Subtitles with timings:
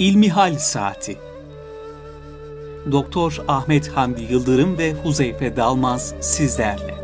[0.00, 1.18] İlmihal Saati
[2.92, 6.94] Doktor Ahmet Hamdi Yıldırım ve Huzeyfe Dalmaz sizlerle.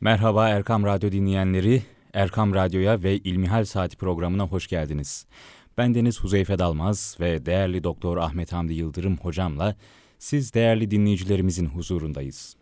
[0.00, 1.82] Merhaba Erkam Radyo dinleyenleri.
[2.14, 5.26] Erkam Radyo'ya ve İlmihal Saati programına hoş geldiniz.
[5.78, 9.74] Ben Deniz Huzeyfe Dalmaz ve değerli Doktor Ahmet Hamdi Yıldırım hocamla
[10.22, 12.56] siz değerli dinleyicilerimizin huzurundayız.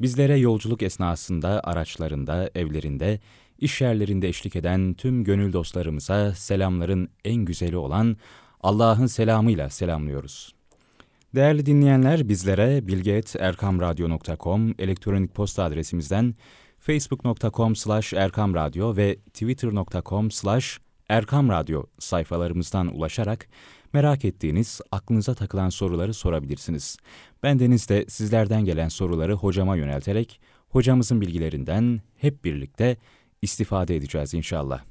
[0.00, 3.20] Bizlere yolculuk esnasında, araçlarında, evlerinde,
[3.58, 8.16] iş yerlerinde eşlik eden tüm gönül dostlarımıza selamların en güzeli olan
[8.60, 10.54] Allah'ın selamıyla selamlıyoruz.
[11.34, 16.34] Değerli dinleyenler bizlere bilgeeterkamradyo.com elektronik posta adresimizden
[16.78, 23.48] facebook.com slash erkamradyo ve twitter.com slash erkamradyo sayfalarımızdan ulaşarak
[23.92, 26.96] merak ettiğiniz, aklınıza takılan soruları sorabilirsiniz.
[27.42, 32.96] Bendeniz de sizlerden gelen soruları hocama yönelterek hocamızın bilgilerinden hep birlikte
[33.42, 34.82] istifade edeceğiz inşallah.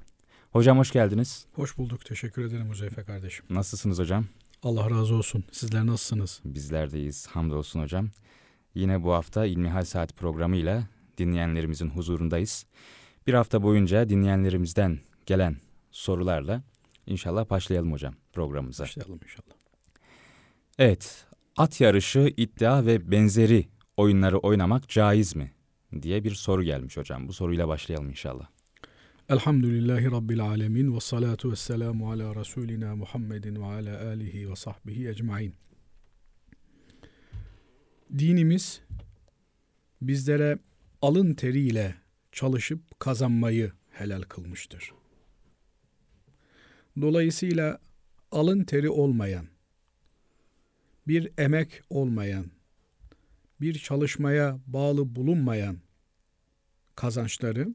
[0.52, 1.46] Hocam hoş geldiniz.
[1.54, 2.06] Hoş bulduk.
[2.06, 3.46] Teşekkür ederim Huzeyfe kardeşim.
[3.50, 4.26] Nasılsınız hocam?
[4.64, 5.44] Allah razı olsun.
[5.52, 6.42] Sizler nasılsınız?
[6.46, 7.28] Bizler deyiz.
[7.28, 8.10] Hamdolsun hocam.
[8.76, 10.84] Yine bu hafta İlmihal Saat programıyla
[11.18, 12.66] dinleyenlerimizin huzurundayız.
[13.28, 15.56] Bir hafta boyunca dinleyenlerimizden gelen
[15.92, 16.64] sorularla
[17.08, 18.84] inşallah başlayalım hocam programımıza.
[18.84, 19.56] Başlayalım inşallah.
[20.80, 21.26] Evet,
[21.58, 25.52] at yarışı, iddia ve benzeri oyunları oynamak caiz mi?
[26.02, 27.28] diye bir soru gelmiş hocam.
[27.28, 28.48] Bu soruyla başlayalım inşallah.
[29.30, 35.10] Elhamdülillahi Rabbil alemin ve salatu ve selamu ala Resulina Muhammedin ve ala alihi ve sahbihi
[35.10, 35.56] ecmain.
[38.18, 38.82] Dinimiz
[40.02, 40.60] bizlere
[41.02, 41.96] alın teriyle
[42.32, 44.92] çalışıp kazanmayı helal kılmıştır.
[47.02, 47.80] Dolayısıyla
[48.32, 49.48] alın teri olmayan,
[51.08, 52.46] bir emek olmayan,
[53.62, 55.78] bir çalışmaya bağlı bulunmayan
[56.96, 57.68] kazançları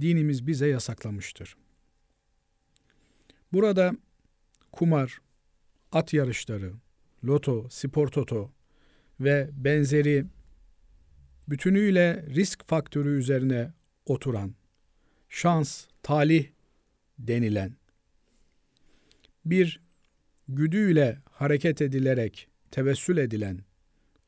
[0.00, 1.56] dinimiz bize yasaklamıştır.
[3.52, 3.92] Burada
[4.72, 5.20] kumar,
[5.92, 6.72] at yarışları,
[7.24, 8.50] loto, spor toto
[9.20, 10.26] ve benzeri
[11.48, 13.72] bütünüyle risk faktörü üzerine
[14.06, 14.54] oturan,
[15.28, 16.57] şans, talih
[17.18, 17.76] denilen
[19.44, 19.80] bir
[20.48, 23.60] güdüyle hareket edilerek tevessül edilen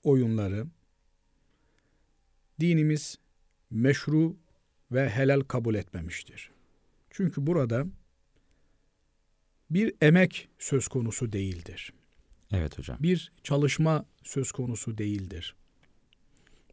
[0.03, 0.67] oyunları
[2.61, 3.19] dinimiz
[3.71, 4.37] meşru
[4.93, 6.51] ve helal kabul etmemiştir.
[7.11, 7.87] Çünkü burada
[9.71, 11.93] bir emek söz konusu değildir.
[12.53, 12.97] Evet hocam.
[13.01, 15.55] Bir çalışma söz konusu değildir.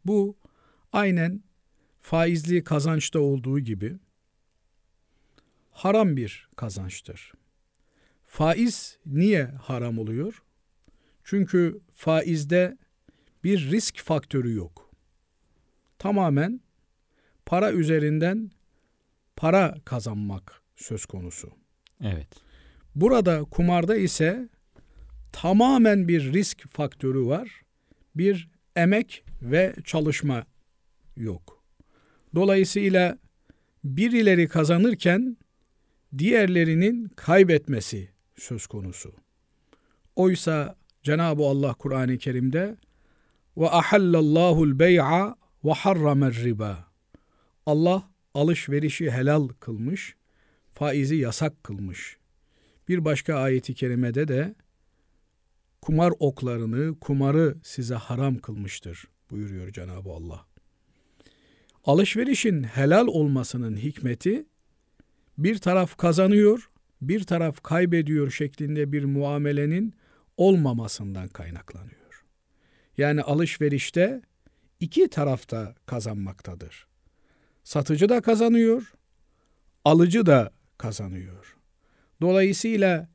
[0.05, 0.37] Bu
[0.93, 1.43] aynen
[1.99, 3.97] faizli kazançta olduğu gibi
[5.77, 7.33] haram bir kazançtır.
[8.25, 10.43] Faiz niye haram oluyor?
[11.23, 12.77] Çünkü faizde
[13.43, 14.91] bir risk faktörü yok.
[15.99, 16.61] Tamamen
[17.45, 18.51] para üzerinden
[19.35, 21.51] para kazanmak söz konusu.
[22.01, 22.27] Evet.
[22.95, 24.49] Burada kumarda ise
[25.31, 27.61] tamamen bir risk faktörü var.
[28.15, 30.45] Bir emek ve çalışma
[31.15, 31.63] yok.
[32.35, 33.17] Dolayısıyla
[33.83, 35.37] birileri kazanırken
[36.17, 39.13] diğerlerinin kaybetmesi söz konusu.
[40.15, 42.77] Oysa Cenab-ı Allah Kur'an-ı Kerim'de
[43.57, 46.87] ve ahallallahu'l bey'a ve harramer riba.
[47.65, 50.15] Allah alışverişi helal kılmış,
[50.73, 52.17] faizi yasak kılmış.
[52.87, 54.55] Bir başka ayeti kerimede de
[55.81, 60.45] kumar oklarını, kumarı size haram kılmıştır buyuruyor Cenab-ı Allah.
[61.85, 64.45] Alışverişin helal olmasının hikmeti
[65.37, 66.69] bir taraf kazanıyor,
[67.01, 69.93] bir taraf kaybediyor şeklinde bir muamelenin
[70.37, 72.25] olmamasından kaynaklanıyor.
[72.97, 74.21] Yani alışverişte
[74.79, 76.87] iki tarafta kazanmaktadır.
[77.63, 78.93] Satıcı da kazanıyor,
[79.85, 81.57] alıcı da kazanıyor.
[82.21, 83.09] Dolayısıyla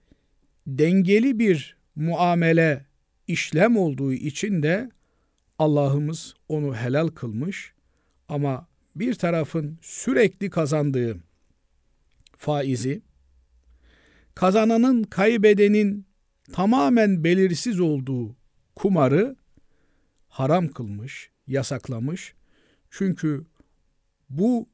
[0.67, 2.87] dengeli bir muamele
[3.27, 4.91] işlem olduğu için de
[5.59, 7.73] Allah'ımız onu helal kılmış
[8.29, 11.17] ama bir tarafın sürekli kazandığı
[12.43, 13.03] faizi,
[14.35, 16.07] kazananın kaybedenin
[16.53, 18.37] tamamen belirsiz olduğu
[18.77, 19.37] kumarı
[20.29, 22.35] haram kılmış, yasaklamış.
[22.91, 23.45] Çünkü
[24.31, 24.69] bu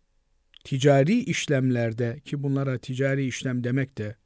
[0.65, 4.17] ticari işlemlerde ki bunlara ticari işlem demek de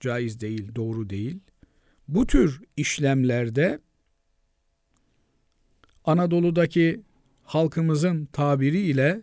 [0.00, 1.40] caiz değil, doğru değil.
[2.08, 3.80] Bu tür işlemlerde
[6.04, 7.02] Anadolu'daki
[7.42, 9.22] halkımızın tabiriyle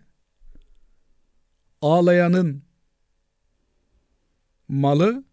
[1.82, 2.66] ağlayanın
[4.68, 5.24] malı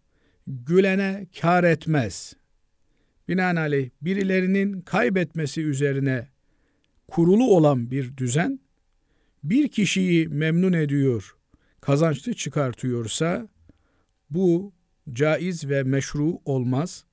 [0.47, 2.35] gülene kar etmez
[3.27, 6.27] binaenaleyh birilerinin kaybetmesi üzerine
[7.07, 8.59] kurulu olan bir düzen
[9.43, 11.35] bir kişiyi memnun ediyor,
[11.81, 13.47] kazançlı çıkartıyorsa
[14.29, 14.73] bu
[15.13, 17.05] caiz ve meşru olmaz.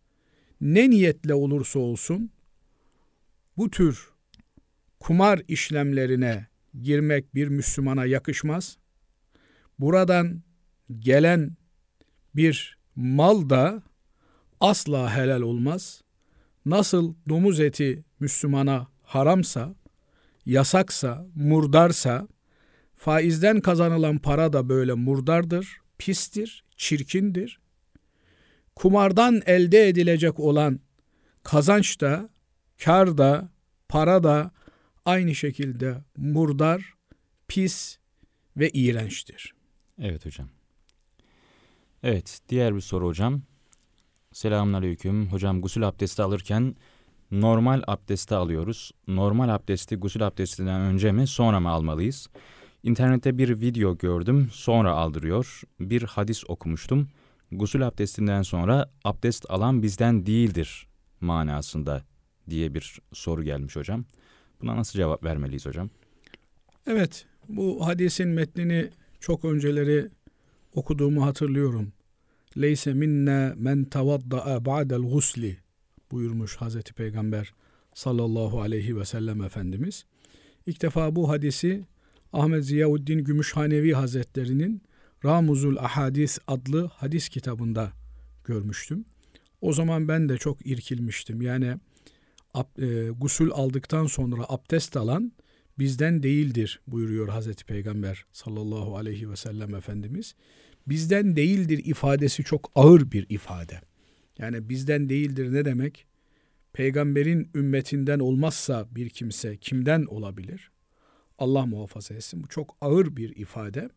[0.60, 2.30] Ne niyetle olursa olsun
[3.56, 4.10] bu tür
[5.00, 6.46] kumar işlemlerine
[6.82, 8.78] girmek bir Müslümana yakışmaz.
[9.78, 10.42] Buradan
[10.98, 11.56] gelen
[12.36, 13.82] bir mal da
[14.60, 16.02] asla helal olmaz.
[16.66, 19.74] Nasıl domuz eti Müslümana haramsa,
[20.46, 22.28] yasaksa, murdarsa,
[22.94, 27.60] faizden kazanılan para da böyle murdardır, pistir, çirkindir.
[28.76, 30.80] Kumardan elde edilecek olan
[31.42, 32.28] kazanç da,
[32.84, 33.48] kar da,
[33.88, 34.50] para da
[35.04, 36.94] aynı şekilde murdar,
[37.48, 37.98] pis
[38.56, 39.54] ve iğrençtir.
[39.98, 40.48] Evet hocam.
[42.02, 43.42] Evet, diğer bir soru hocam.
[44.32, 45.26] Selamünaleyküm.
[45.26, 46.76] Hocam gusül abdesti alırken
[47.30, 48.92] normal abdesti alıyoruz.
[49.08, 52.28] Normal abdesti gusül abdestinden önce mi sonra mı almalıyız?
[52.82, 55.62] İnternette bir video gördüm sonra aldırıyor.
[55.80, 57.08] Bir hadis okumuştum.
[57.52, 60.88] Gusül abdestinden sonra abdest alan bizden değildir
[61.20, 62.02] manasında
[62.50, 64.04] diye bir soru gelmiş hocam.
[64.60, 65.90] Buna nasıl cevap vermeliyiz hocam?
[66.86, 70.08] Evet, bu hadisin metnini çok önceleri
[70.74, 71.92] okuduğumu hatırlıyorum.
[72.56, 75.56] Leyse minna men tavadda'a ba'del gusli
[76.10, 77.54] buyurmuş Hazreti Peygamber
[77.94, 80.04] sallallahu aleyhi ve sellem Efendimiz.
[80.66, 81.84] İlk defa bu hadisi
[82.32, 84.82] Ahmet Ziyauddin Gümüşhanevi Hazretleri'nin
[85.24, 87.92] Ramuzul Ahadis adlı hadis kitabında
[88.44, 89.04] görmüştüm.
[89.60, 91.42] O zaman ben de çok irkilmiştim.
[91.42, 91.76] Yani
[92.54, 95.32] ab, e, gusül aldıktan sonra abdest alan
[95.78, 100.34] bizden değildir buyuruyor Hazreti Peygamber sallallahu aleyhi ve sellem Efendimiz.
[100.86, 103.80] Bizden değildir ifadesi çok ağır bir ifade.
[104.38, 106.06] Yani bizden değildir ne demek?
[106.72, 110.70] Peygamberin ümmetinden olmazsa bir kimse kimden olabilir?
[111.38, 112.42] Allah muhafaza etsin.
[112.42, 113.90] Bu çok ağır bir ifade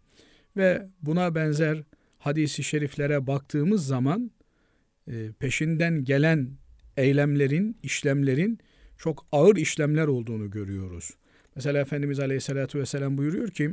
[0.58, 1.84] ve buna benzer
[2.19, 4.31] hadisi şeriflere baktığımız zaman
[5.08, 6.50] e, peşinden gelen
[6.98, 8.60] eylemlerin, işlemlerin
[8.98, 11.12] çok ağır işlemler olduğunu görüyoruz.
[11.56, 13.72] Mesela Efendimiz Aleyhisselatü Vesselam buyuruyor ki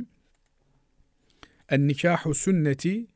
[1.69, 3.07] En nikahu sünneti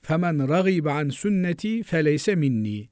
[0.00, 2.88] femen ragibe an sünneti feleyse minni.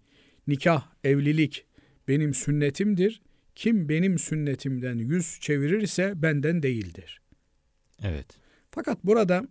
[0.47, 1.67] Nikah, evlilik
[2.09, 3.23] benim sünnetimdir.
[3.55, 7.21] Kim benim sünnetimden yüz çevirirse benden değildir.
[8.03, 8.27] Evet.
[8.71, 9.49] Fakat burada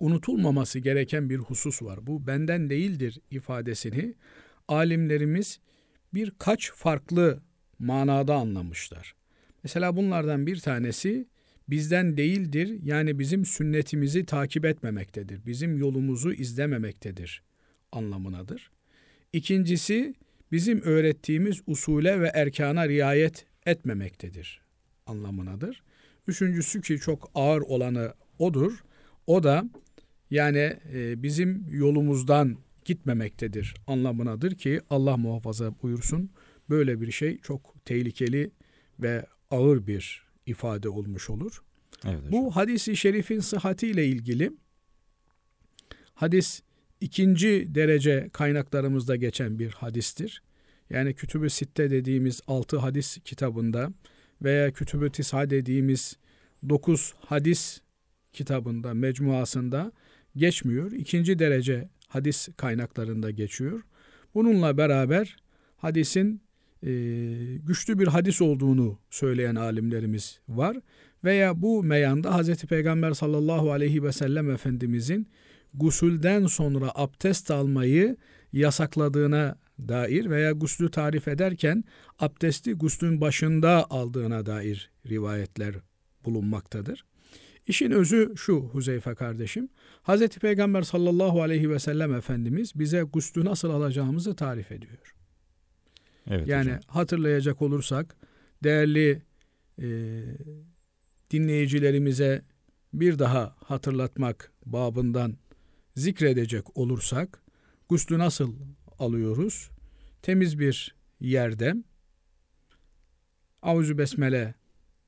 [0.00, 2.06] unutulmaması gereken bir husus var.
[2.06, 4.14] Bu benden değildir ifadesini
[4.68, 5.60] alimlerimiz
[6.14, 7.42] birkaç farklı
[7.78, 9.19] manada anlamışlar.
[9.64, 11.26] Mesela bunlardan bir tanesi
[11.68, 15.46] bizden değildir yani bizim sünnetimizi takip etmemektedir.
[15.46, 17.42] Bizim yolumuzu izlememektedir
[17.92, 18.70] anlamınadır.
[19.32, 20.14] İkincisi
[20.52, 24.60] bizim öğrettiğimiz usule ve erkana riayet etmemektedir
[25.06, 25.82] anlamınadır.
[26.28, 28.84] Üçüncüsü ki çok ağır olanı odur.
[29.26, 29.64] O da
[30.30, 36.30] yani e, bizim yolumuzdan gitmemektedir anlamınadır ki Allah muhafaza buyursun.
[36.70, 38.50] Böyle bir şey çok tehlikeli
[39.00, 41.62] ve ağır bir ifade olmuş olur.
[42.04, 42.32] Evet hocam.
[42.32, 44.52] Bu hadisi şerifin sıhhatiyle ilgili
[46.14, 46.62] hadis
[47.00, 50.42] ikinci derece kaynaklarımızda geçen bir hadistir.
[50.90, 53.92] Yani Kütüb-ü Sitte dediğimiz altı hadis kitabında
[54.42, 56.16] veya Kütüb-ü Tis'a dediğimiz
[56.68, 57.80] dokuz hadis
[58.32, 59.92] kitabında, mecmuasında
[60.36, 60.92] geçmiyor.
[60.92, 63.82] İkinci derece hadis kaynaklarında geçiyor.
[64.34, 65.36] Bununla beraber
[65.76, 66.42] hadisin
[66.82, 66.90] e,
[67.62, 70.76] güçlü bir hadis olduğunu söyleyen alimlerimiz var.
[71.24, 72.64] Veya bu meyanda Hz.
[72.64, 75.28] Peygamber sallallahu aleyhi ve sellem Efendimizin
[75.74, 78.16] gusülden sonra abdest almayı
[78.52, 79.58] yasakladığına
[79.88, 81.84] dair veya guslü tarif ederken
[82.18, 85.74] abdesti guslün başında aldığına dair rivayetler
[86.24, 87.04] bulunmaktadır.
[87.66, 89.68] İşin özü şu Huzeyfe kardeşim.
[90.02, 90.28] Hz.
[90.28, 95.19] Peygamber sallallahu aleyhi ve sellem Efendimiz bize guslü nasıl alacağımızı tarif ediyor.
[96.30, 96.80] Evet yani hocam.
[96.86, 98.16] hatırlayacak olursak
[98.64, 99.22] değerli
[99.82, 99.88] e,
[101.30, 102.42] dinleyicilerimize
[102.92, 105.36] bir daha hatırlatmak babından
[105.96, 107.42] zikredecek olursak
[107.88, 108.54] guslü nasıl
[108.98, 109.70] alıyoruz?
[110.22, 111.74] Temiz bir yerde
[113.62, 114.54] avuzu besmele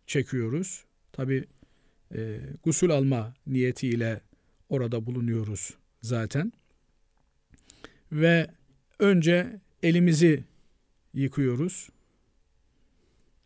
[0.07, 0.85] çekiyoruz.
[1.13, 1.45] Tabi
[2.15, 4.21] e, gusül alma niyetiyle
[4.69, 6.53] orada bulunuyoruz zaten.
[8.13, 8.47] Ve
[8.99, 10.45] önce elimizi
[11.15, 11.89] yıkıyoruz.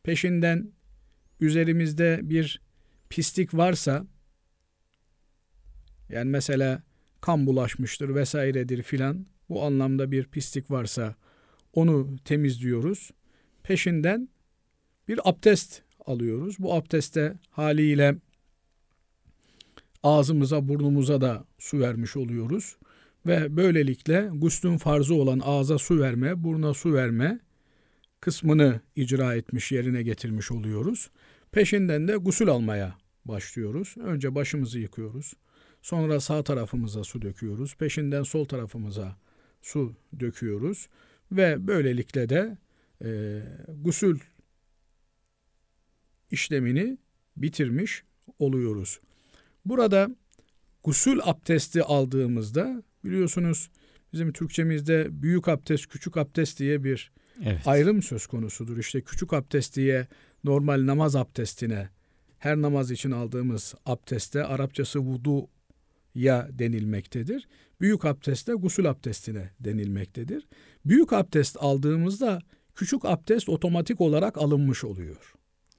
[0.03, 0.73] Peşinden
[1.41, 2.61] üzerimizde bir
[3.11, 4.07] pislik varsa
[6.09, 6.83] yani mesela
[7.21, 11.15] kan bulaşmıştır vesairedir filan bu anlamda bir pislik varsa
[11.73, 13.11] onu temizliyoruz.
[13.63, 14.29] Peşinden
[15.09, 16.57] bir abdest alıyoruz.
[16.59, 18.17] Bu abdeste haliyle
[20.03, 22.77] ağzımıza burnumuza da su vermiş oluyoruz.
[23.27, 27.41] Ve böylelikle guslün farzı olan ağza su verme, buruna su verme
[28.21, 31.11] kısmını icra etmiş, yerine getirmiş oluyoruz.
[31.53, 33.95] Peşinden de gusül almaya başlıyoruz.
[33.99, 35.33] Önce başımızı yıkıyoruz.
[35.83, 37.75] Sonra sağ tarafımıza su döküyoruz.
[37.75, 39.17] Peşinden sol tarafımıza
[39.63, 40.89] su döküyoruz.
[41.33, 42.59] Ve böylelikle de
[43.05, 44.19] e, gusül
[46.31, 46.99] işlemini
[47.37, 48.05] bitirmiş
[48.39, 49.01] oluyoruz.
[49.65, 50.17] Burada
[50.85, 53.71] gusül abdesti aldığımızda biliyorsunuz
[54.13, 57.13] bizim Türkçemizde büyük abdest, küçük abdest diye bir
[57.45, 57.67] evet.
[57.67, 58.79] ayrım söz konusudur.
[58.79, 60.07] İşte küçük abdest diye
[60.45, 61.89] normal namaz abdestine
[62.39, 65.49] her namaz için aldığımız abdeste Arapçası vudu
[66.15, 67.49] ya denilmektedir.
[67.81, 70.47] Büyük abdeste gusül abdestine denilmektedir.
[70.85, 72.43] Büyük abdest aldığımızda
[72.75, 75.35] küçük abdest otomatik olarak alınmış oluyor.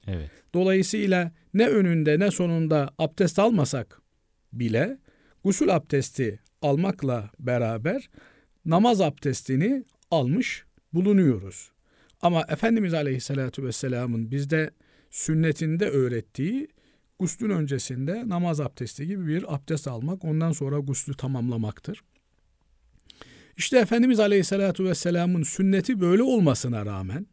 [0.06, 0.30] Evet.
[0.54, 4.02] Dolayısıyla ne önünde ne sonunda abdest almasak
[4.52, 4.98] bile
[5.44, 8.10] gusül abdesti almakla beraber
[8.64, 11.70] namaz abdestini almış bulunuyoruz.
[12.20, 14.70] Ama Efendimiz Aleyhisselatü Vesselam'ın bizde
[15.10, 16.68] sünnetinde öğrettiği
[17.18, 22.02] guslün öncesinde namaz abdesti gibi bir abdest almak, ondan sonra guslü tamamlamaktır.
[23.56, 27.26] İşte Efendimiz Aleyhisselatü Vesselam'ın sünneti böyle olmasına rağmen,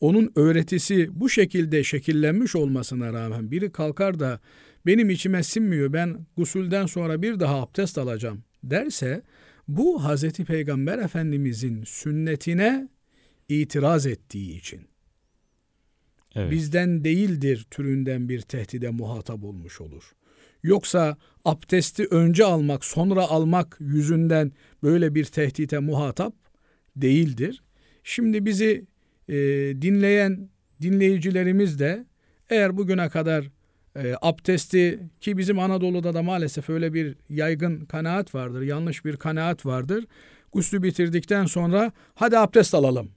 [0.00, 4.40] onun öğretisi bu şekilde şekillenmiş olmasına rağmen biri kalkar da
[4.86, 9.22] benim içime sinmiyor ben gusülden sonra bir daha abdest alacağım derse
[9.68, 12.88] bu Hazreti Peygamber Efendimizin sünnetine
[13.48, 14.80] itiraz ettiği için
[16.34, 16.50] evet.
[16.50, 20.12] bizden değildir türünden bir tehdide muhatap olmuş olur.
[20.62, 24.52] Yoksa abdesti önce almak sonra almak yüzünden
[24.82, 26.34] böyle bir tehdite muhatap
[26.96, 27.62] değildir.
[28.04, 28.86] Şimdi bizi
[29.28, 29.34] e,
[29.82, 30.48] dinleyen
[30.82, 32.06] dinleyicilerimiz de
[32.50, 33.50] eğer bugüne kadar
[33.96, 39.66] e, abdesti ki bizim Anadolu'da da maalesef öyle bir yaygın kanaat vardır, yanlış bir kanaat
[39.66, 40.04] vardır.
[40.52, 43.10] Guslü bitirdikten sonra hadi abdest alalım.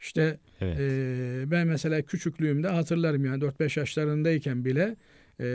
[0.00, 0.76] İşte evet.
[0.80, 4.96] e, ben mesela küçüklüğümde hatırlarım yani 4-5 yaşlarındayken bile
[5.40, 5.46] e,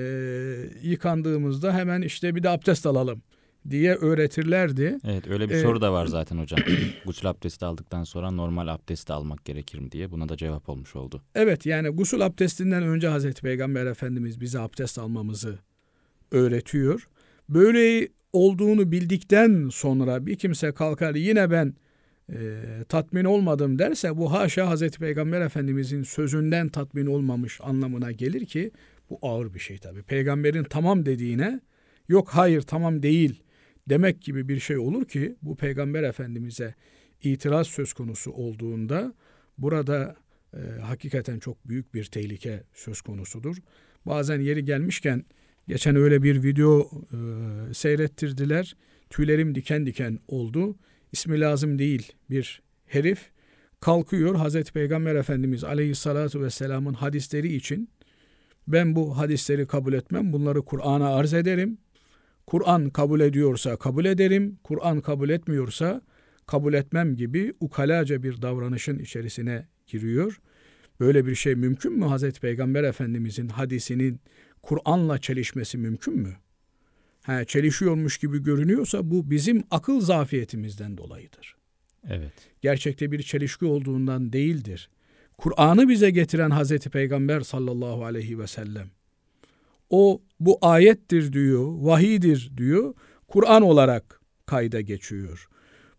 [0.82, 3.22] yıkandığımızda hemen işte bir de abdest alalım
[3.70, 4.98] diye öğretirlerdi.
[5.08, 6.60] Evet öyle bir ee, soru da var zaten hocam.
[7.06, 11.22] gusül abdesti aldıktan sonra normal abdesti almak gerekir mi diye buna da cevap olmuş oldu.
[11.36, 15.60] Evet yani gusül abdestinden önce Hazreti Peygamber Efendimiz bize abdest almamızı
[16.32, 17.08] öğretiyor.
[17.50, 21.74] Böyle olduğunu bildikten sonra bir kimse kalkar yine ben
[22.30, 28.72] e, tatmin olmadım derse bu haşa Hazreti Peygamber Efendimizin sözünden tatmin olmamış anlamına gelir ki
[29.10, 30.04] bu ağır bir şey tabii.
[30.04, 31.60] Peygamberin tamam dediğine
[32.08, 33.43] yok hayır tamam değil
[33.90, 36.76] demek gibi bir şey olur ki bu peygamber efendimize
[37.24, 39.14] itiraz söz konusu olduğunda
[39.58, 40.16] burada
[40.54, 43.58] e, hakikaten çok büyük bir tehlike söz konusudur.
[44.06, 45.26] Bazen yeri gelmişken
[45.68, 47.18] geçen öyle bir video e,
[47.74, 48.76] seyrettirdiler.
[49.10, 50.76] Tüylerim diken diken oldu.
[51.12, 53.32] İsmi lazım değil bir herif
[53.80, 57.90] kalkıyor Hazreti Peygamber Efendimiz Aleyhissalatu vesselamın hadisleri için
[58.68, 61.78] ben bu hadisleri kabul etmem bunları Kur'an'a arz ederim
[62.48, 66.02] Kur'an kabul ediyorsa kabul ederim, Kur'an kabul etmiyorsa
[66.48, 70.42] kabul etmem gibi ukalaca bir davranışın içerisine giriyor.
[71.00, 72.06] Böyle bir şey mümkün mü?
[72.06, 74.20] Hazreti Peygamber Efendimizin hadisinin
[74.62, 76.34] Kur'an'la çelişmesi mümkün mü?
[77.24, 81.56] Ha, çelişiyormuş gibi görünüyorsa bu bizim akıl zafiyetimizden dolayıdır.
[82.10, 82.34] Evet.
[82.62, 84.90] Gerçekte bir çelişki olduğundan değildir.
[85.38, 88.90] Kur'an'ı bize getiren Hazreti Peygamber sallallahu aleyhi ve sellem
[89.94, 92.94] o bu ayettir diyor, vahidir diyor,
[93.28, 95.48] Kur'an olarak kayda geçiyor.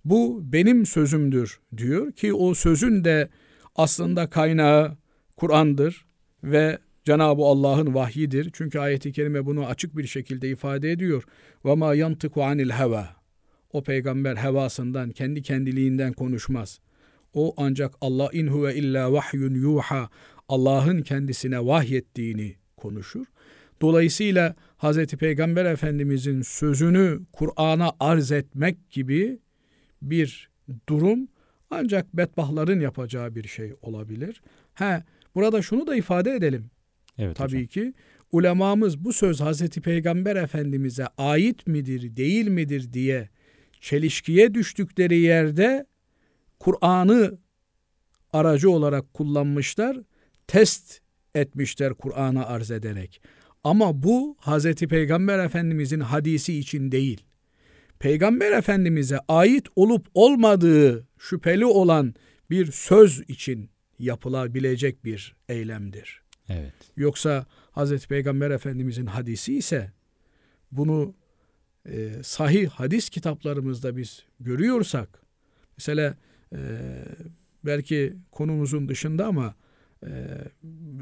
[0.05, 3.29] Bu benim sözümdür diyor ki o sözün de
[3.77, 4.97] aslında kaynağı
[5.37, 6.07] Kur'an'dır
[6.45, 8.51] ve Cenab-ı Allah'ın vahyidir.
[8.53, 11.25] Çünkü ayeti kerime bunu açık bir şekilde ifade ediyor.
[11.65, 12.71] Ve ma yantiku anil.
[13.73, 16.81] O peygamber hevasından, kendi kendiliğinden konuşmaz.
[17.35, 20.11] O ancak Allah in huve illa vahyun yuha.
[20.49, 23.27] Allah'ın kendisine vahyettiğini konuşur.
[23.85, 25.07] Dolayısıyla Hz.
[25.07, 29.39] Peygamber Efendimizin sözünü Kur'an'a arz etmek gibi
[30.03, 30.51] bir
[30.89, 31.29] durum
[31.71, 34.43] ancak bedbahların yapacağı bir şey olabilir.
[34.75, 35.03] He,
[35.35, 36.71] burada şunu da ifade edelim.
[37.19, 37.67] Evet Tabii hocam.
[37.67, 37.95] ki
[38.33, 43.29] ulemamız bu söz Hazreti Peygamber Efendimiz'e ait midir, değil midir diye
[43.81, 45.87] çelişkiye düştükleri yerde
[46.59, 47.39] Kur'an'ı
[48.33, 49.97] aracı olarak kullanmışlar,
[50.47, 51.01] test
[51.35, 53.21] etmişler Kur'an'a arz ederek.
[53.65, 57.25] Ama bu Hazreti Peygamber Efendimizin hadisi için değil.
[57.99, 62.15] Peygamber Efendimiz'e ait olup olmadığı şüpheli olan
[62.51, 66.23] bir söz için yapılabilecek bir eylemdir.
[66.49, 66.73] Evet.
[66.97, 69.93] Yoksa Hazreti Peygamber Efendimizin hadisi ise
[70.73, 71.15] bunu
[71.87, 75.23] e, sahih hadis kitaplarımızda biz görüyorsak
[75.77, 76.17] mesela
[76.53, 76.59] e,
[77.65, 79.55] belki konumuzun dışında ama
[80.07, 80.15] e,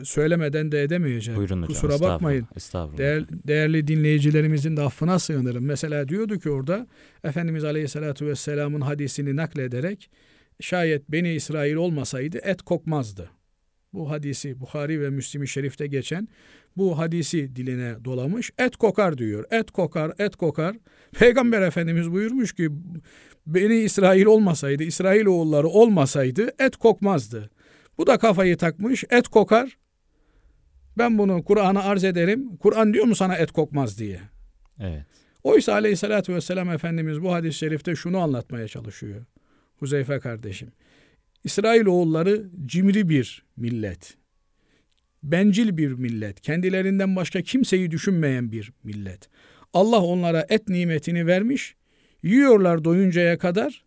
[0.05, 1.39] söylemeden de edemeyeceğim.
[1.39, 1.69] Buyurun hocam.
[1.69, 2.49] Kusura bakmayın.
[2.57, 2.99] Estağfurullah.
[2.99, 5.65] Değer, değerli dinleyicilerimizin de affına sığınırım.
[5.65, 6.87] Mesela diyordu ki orada
[7.25, 10.11] Efendimiz Aleyhisselatü Vesselam'ın hadisini naklederek
[10.61, 13.31] şayet Beni İsrail olmasaydı et kokmazdı.
[13.93, 16.29] Bu hadisi Bukhari ve Müslim-i Şerif'te geçen
[16.77, 18.51] bu hadisi diline dolamış.
[18.59, 19.45] Et kokar diyor.
[19.51, 20.77] Et kokar, et kokar.
[21.13, 22.69] Peygamber Efendimiz buyurmuş ki
[23.47, 27.51] Beni İsrail olmasaydı, İsrail oğulları olmasaydı et kokmazdı.
[27.99, 29.05] Bu da kafayı takmış.
[29.11, 29.79] Et kokar.
[30.99, 32.57] Ben bunu Kur'an'a arz ederim.
[32.57, 34.21] Kur'an diyor mu sana et kokmaz diye.
[34.81, 35.07] Evet.
[35.43, 39.25] Oysa aleyhissalatü vesselam Efendimiz bu hadis-i şerifte şunu anlatmaya çalışıyor.
[39.77, 40.73] Huzeyfe kardeşim.
[41.45, 44.17] İsrail oğulları cimri bir millet.
[45.23, 46.41] Bencil bir millet.
[46.41, 49.29] Kendilerinden başka kimseyi düşünmeyen bir millet.
[49.73, 51.75] Allah onlara et nimetini vermiş.
[52.23, 53.85] Yiyorlar doyuncaya kadar.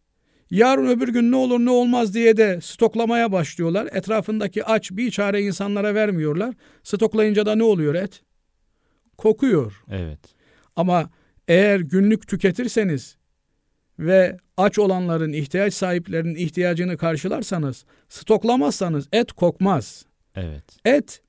[0.52, 3.90] Yarın öbür gün ne olur ne olmaz diye de stoklamaya başlıyorlar.
[3.92, 6.56] Etrafındaki aç bir çare insanlara vermiyorlar.
[6.84, 8.22] Stoklayınca da ne oluyor et?
[9.18, 9.84] Kokuyor.
[9.92, 10.20] Evet.
[10.76, 11.10] Ama
[11.48, 13.18] eğer günlük tüketirseniz
[14.00, 20.06] ve aç olanların, ihtiyaç sahiplerinin ihtiyacını karşılarsanız, stoklamazsanız et kokmaz.
[20.36, 20.64] Evet.
[20.86, 21.22] Et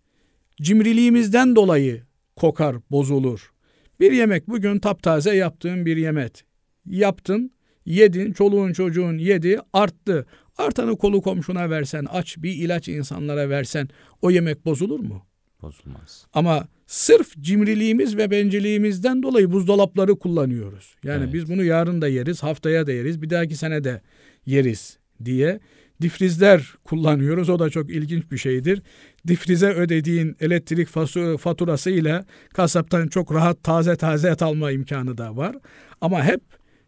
[0.63, 2.03] cimriliğimizden dolayı
[2.37, 3.53] kokar, bozulur.
[4.01, 6.45] Bir yemek bugün taptaze yaptığın bir yemek.
[6.87, 7.51] Yaptın,
[7.87, 10.27] yedin, çoluğun çocuğun yedi, arttı.
[10.59, 13.89] Artanı kolu komşuna versen, aç bir ilaç insanlara versen
[14.23, 15.27] o yemek bozulur mu?
[15.63, 16.27] Bozulmaz.
[16.35, 20.95] Ama sırf cimriliğimiz ve bencilliğimizden dolayı buzdolapları kullanıyoruz.
[21.05, 21.35] Yani Evet.
[21.35, 24.01] biz bunu yarın da yeriz, haftaya da yeriz, bir dahaki sene de
[24.47, 25.61] yeriz diye
[26.03, 27.51] difrizler kullanıyoruz.
[27.51, 28.83] O da çok ilginç bir şeydir.
[29.27, 35.57] Difrize ödediğin elektrik fasu- faturasıyla kasaptan çok rahat taze taze et alma imkanı da var.
[36.01, 36.41] Ama hep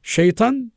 [0.02, 0.72] şeytan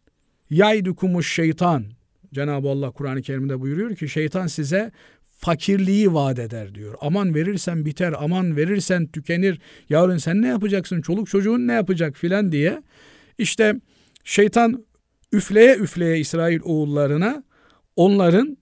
[0.51, 1.85] yaydukumuş şeytan.
[2.33, 4.91] Cenab-ı Allah Kur'an-ı Kerim'de buyuruyor ki şeytan size
[5.37, 6.95] fakirliği vaat eder diyor.
[7.01, 9.59] Aman verirsen biter, aman verirsen tükenir.
[9.89, 12.83] Yarın sen ne yapacaksın, çoluk çocuğun ne yapacak filan diye.
[13.37, 13.75] İşte
[14.23, 14.85] şeytan
[15.31, 17.43] üfleye üfleye İsrail oğullarına
[17.95, 18.57] onların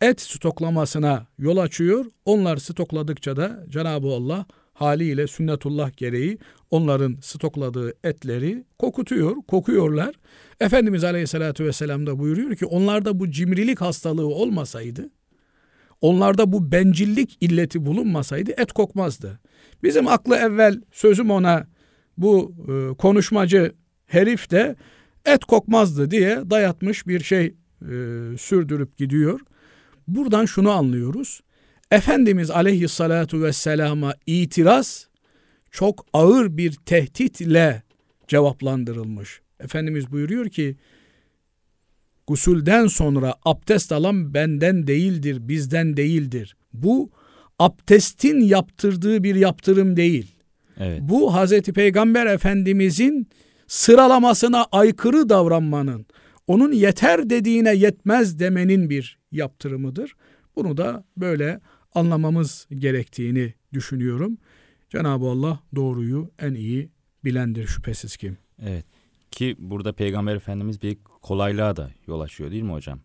[0.00, 2.04] et stoklamasına yol açıyor.
[2.24, 6.38] Onlar stokladıkça da Cenab-ı Allah haliyle sünnetullah gereği
[6.70, 10.14] onların stokladığı etleri kokutuyor, kokuyorlar.
[10.60, 15.10] Efendimiz Aleyhisselatü Vesselam da buyuruyor ki onlarda bu cimrilik hastalığı olmasaydı
[16.02, 19.40] onlarda bu bencillik illeti bulunmasaydı et kokmazdı.
[19.82, 21.66] Bizim aklı evvel sözüm ona
[22.18, 23.72] bu e, konuşmacı
[24.06, 24.76] herif de
[25.24, 27.54] et kokmazdı diye dayatmış bir şey e,
[28.38, 29.40] sürdürüp gidiyor.
[30.08, 31.40] Buradan şunu anlıyoruz.
[31.92, 35.08] Efendimiz aleyhissalatu vesselama itiraz
[35.70, 37.82] çok ağır bir tehditle
[38.28, 39.40] cevaplandırılmış.
[39.60, 40.76] Efendimiz buyuruyor ki
[42.26, 46.56] Gusülden sonra abdest alan benden değildir, bizden değildir.
[46.72, 47.10] Bu
[47.58, 50.34] abdestin yaptırdığı bir yaptırım değil.
[50.78, 51.00] Evet.
[51.02, 53.26] Bu Hazreti Peygamber Efendimizin
[53.66, 56.06] sıralamasına aykırı davranmanın,
[56.46, 60.16] onun yeter dediğine yetmez demenin bir yaptırımıdır.
[60.56, 61.60] Bunu da böyle
[61.94, 64.38] anlamamız gerektiğini düşünüyorum.
[64.90, 66.90] Cenab-ı Allah doğruyu en iyi
[67.24, 68.32] bilendir şüphesiz ki.
[68.62, 68.84] Evet.
[69.30, 73.00] Ki burada Peygamber Efendimiz bir kolaylığa da yol açıyor değil mi hocam?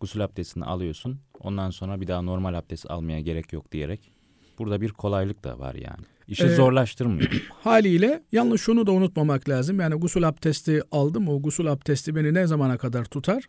[0.00, 1.18] Gusül abdestini alıyorsun.
[1.40, 4.12] Ondan sonra bir daha normal abdest almaya gerek yok diyerek.
[4.58, 6.04] Burada bir kolaylık da var yani.
[6.28, 7.30] İşi Ee, zorlaştırmıyor.
[7.62, 9.80] Haliyle yalnız şunu da unutmamak lazım.
[9.80, 11.28] Yani gusül abdesti aldım.
[11.28, 13.44] O gusül abdesti beni ne zamana kadar tutar?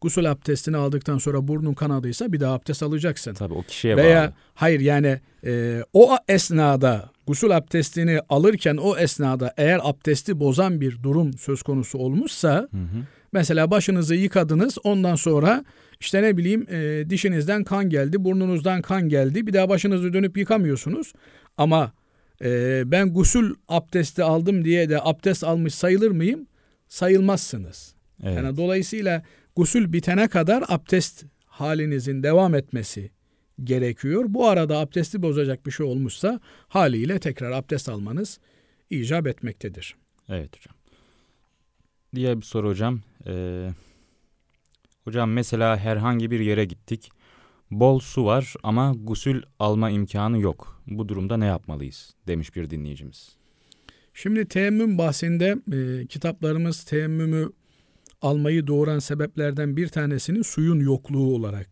[0.00, 3.34] Gusül abdestini aldıktan sonra burnun kanadıysa bir daha abdest alacaksın.
[3.34, 4.32] Tabii o kişiye Veya bağlı.
[4.54, 11.32] hayır yani e, o esnada gusül abdestini alırken o esnada eğer abdesti bozan bir durum
[11.32, 13.04] söz konusu olmuşsa Hı hı.
[13.32, 15.64] mesela başınızı yıkadınız ondan sonra
[16.00, 21.12] işte ne bileyim e, dişinizden kan geldi burnunuzdan kan geldi bir daha başınızı dönüp yıkamıyorsunuz
[21.56, 21.92] ama
[22.44, 26.46] e, ben gusül abdesti aldım diye de abdest almış sayılır mıyım?
[26.88, 27.94] Sayılmazsınız.
[28.24, 28.36] Evet.
[28.36, 29.22] Yani dolayısıyla
[29.60, 33.10] gusül bitene kadar abdest halinizin devam etmesi
[33.64, 34.24] gerekiyor.
[34.28, 38.38] Bu arada abdesti bozacak bir şey olmuşsa haliyle tekrar abdest almanız
[38.90, 39.96] icap etmektedir.
[40.28, 40.76] Evet hocam.
[42.14, 43.00] Diğer bir soru hocam.
[43.26, 43.68] Ee,
[45.04, 47.10] hocam mesela herhangi bir yere gittik.
[47.70, 50.82] Bol su var ama gusül alma imkanı yok.
[50.86, 52.14] Bu durumda ne yapmalıyız?
[52.26, 53.36] Demiş bir dinleyicimiz.
[54.14, 57.50] Şimdi teyemmüm bahsinde e, kitaplarımız teyemmümü
[58.22, 61.70] almayı doğuran sebeplerden bir tanesini suyun yokluğu olarak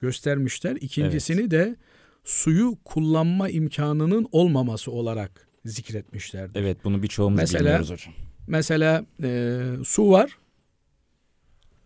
[0.00, 0.76] göstermişler.
[0.80, 1.76] İkincisini de
[2.24, 6.60] suyu kullanma imkanının olmaması olarak zikretmişlerdir.
[6.60, 8.14] Evet bunu birçoğumuz Mesela- bilmiyoruz hocam.
[8.46, 10.38] Mesela e, su var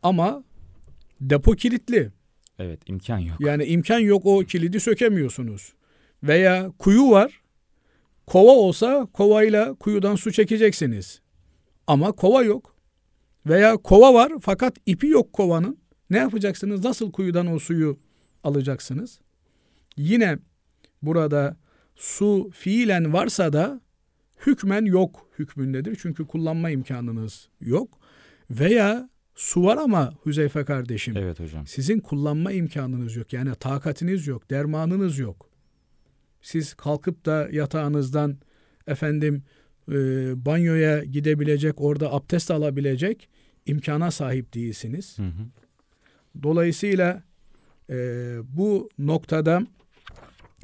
[0.02, 0.44] ama
[1.20, 2.12] depo kilitli.
[2.58, 3.40] Evet imkan yok.
[3.40, 5.72] Yani imkan yok o kilidi sökemiyorsunuz.
[6.22, 7.40] Veya kuyu var.
[8.26, 11.20] Kova olsa kovayla kuyudan su çekeceksiniz.
[11.86, 12.73] Ama kova yok.
[13.46, 15.78] Veya kova var fakat ipi yok kovanın.
[16.10, 16.84] Ne yapacaksınız?
[16.84, 17.98] Nasıl kuyudan o suyu
[18.44, 19.20] alacaksınız?
[19.96, 20.38] Yine
[21.02, 21.56] burada
[21.96, 23.80] su fiilen varsa da
[24.46, 25.98] hükmen yok hükmündedir.
[26.02, 27.98] Çünkü kullanma imkanınız yok.
[28.50, 31.66] Veya su var ama Hüzeyfe kardeşim Evet hocam.
[31.66, 33.32] sizin kullanma imkanınız yok.
[33.32, 35.50] Yani takatiniz yok, dermanınız yok.
[36.42, 38.38] Siz kalkıp da yatağınızdan
[38.86, 39.42] efendim
[39.88, 39.94] e,
[40.46, 43.28] banyoya gidebilecek, orada abdest alabilecek
[43.66, 45.18] imkana sahip değilsiniz.
[45.18, 45.46] Hı hı.
[46.42, 47.22] Dolayısıyla
[47.90, 47.96] e,
[48.56, 49.66] bu noktada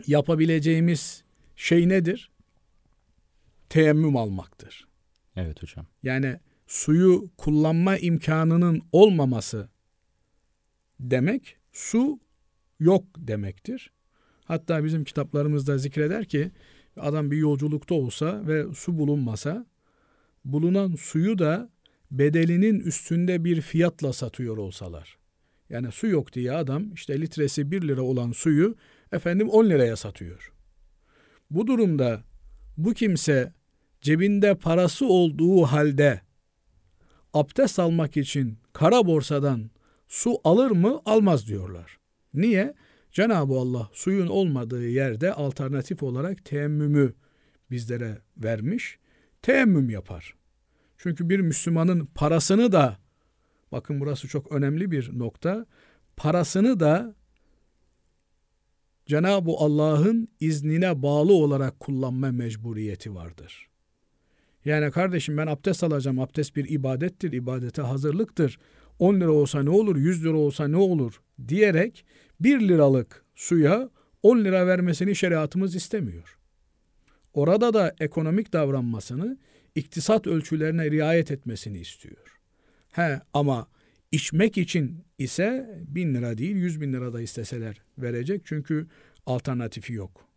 [0.06, 1.24] yapabileceğimiz
[1.56, 2.30] şey nedir?
[3.68, 4.88] Teyemmüm almaktır.
[5.36, 5.86] Evet hocam.
[6.02, 6.36] Yani
[6.66, 9.68] suyu kullanma imkanının olmaması
[11.00, 12.20] demek su
[12.80, 13.92] yok demektir.
[14.44, 16.50] Hatta bizim kitaplarımızda zikreder ki
[16.96, 19.66] adam bir yolculukta olsa ve su bulunmasa
[20.44, 21.70] bulunan suyu da
[22.10, 25.18] bedelinin üstünde bir fiyatla satıyor olsalar.
[25.70, 28.76] Yani su yok diye adam işte litresi 1 lira olan suyu
[29.12, 30.52] efendim 10 liraya satıyor.
[31.50, 32.22] Bu durumda
[32.76, 33.52] bu kimse
[34.00, 36.20] cebinde parası olduğu halde
[37.34, 39.70] abdest almak için kara borsadan
[40.08, 41.98] su alır mı almaz diyorlar.
[42.34, 42.74] Niye?
[43.12, 47.14] Cenab-ı Allah suyun olmadığı yerde alternatif olarak teyemmümü
[47.70, 48.98] bizlere vermiş.
[49.42, 50.39] Teyemmüm yapar.
[51.02, 52.98] Çünkü bir Müslümanın parasını da
[53.72, 55.66] bakın burası çok önemli bir nokta.
[56.16, 57.14] Parasını da
[59.06, 63.68] Cenab-ı Allah'ın iznine bağlı olarak kullanma mecburiyeti vardır.
[64.64, 66.20] Yani kardeşim ben abdest alacağım.
[66.20, 68.58] Abdest bir ibadettir, ibadete hazırlıktır.
[68.98, 72.04] 10 lira olsa ne olur, 100 lira olsa ne olur diyerek
[72.40, 73.90] 1 liralık suya
[74.22, 76.38] 10 lira vermesini şeriatımız istemiyor.
[77.34, 79.38] Orada da ekonomik davranmasını,
[79.74, 82.38] iktisat ölçülerine riayet etmesini istiyor.
[82.92, 83.68] He ama
[84.12, 88.86] içmek için ise 1000 lira değil 100 bin lira da isteseler verecek çünkü
[89.26, 90.28] alternatifi yok.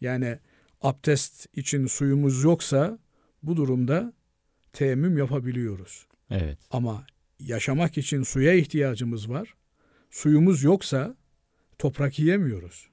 [0.00, 0.38] Yani
[0.80, 2.98] abdest için suyumuz yoksa
[3.42, 4.12] bu durumda
[4.72, 6.06] teyemmüm yapabiliyoruz.
[6.30, 6.58] Evet.
[6.70, 7.06] Ama
[7.40, 9.54] yaşamak için suya ihtiyacımız var.
[10.10, 11.16] Suyumuz yoksa
[11.78, 12.88] toprak yiyemiyoruz.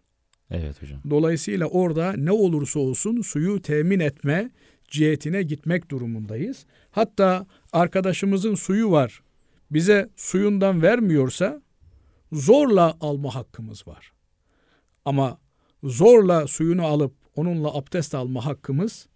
[0.52, 1.02] Evet hocam.
[1.10, 4.52] Dolayısıyla orada ne olursa olsun suyu temin etme
[4.94, 6.66] cihetine gitmek durumundayız.
[6.92, 9.22] Hatta arkadaşımızın suyu var.
[9.72, 11.62] Bize suyundan vermiyorsa
[12.32, 14.12] zorla alma hakkımız var.
[15.06, 15.38] Ama
[15.84, 19.08] zorla suyunu alıp onunla abdest alma hakkımız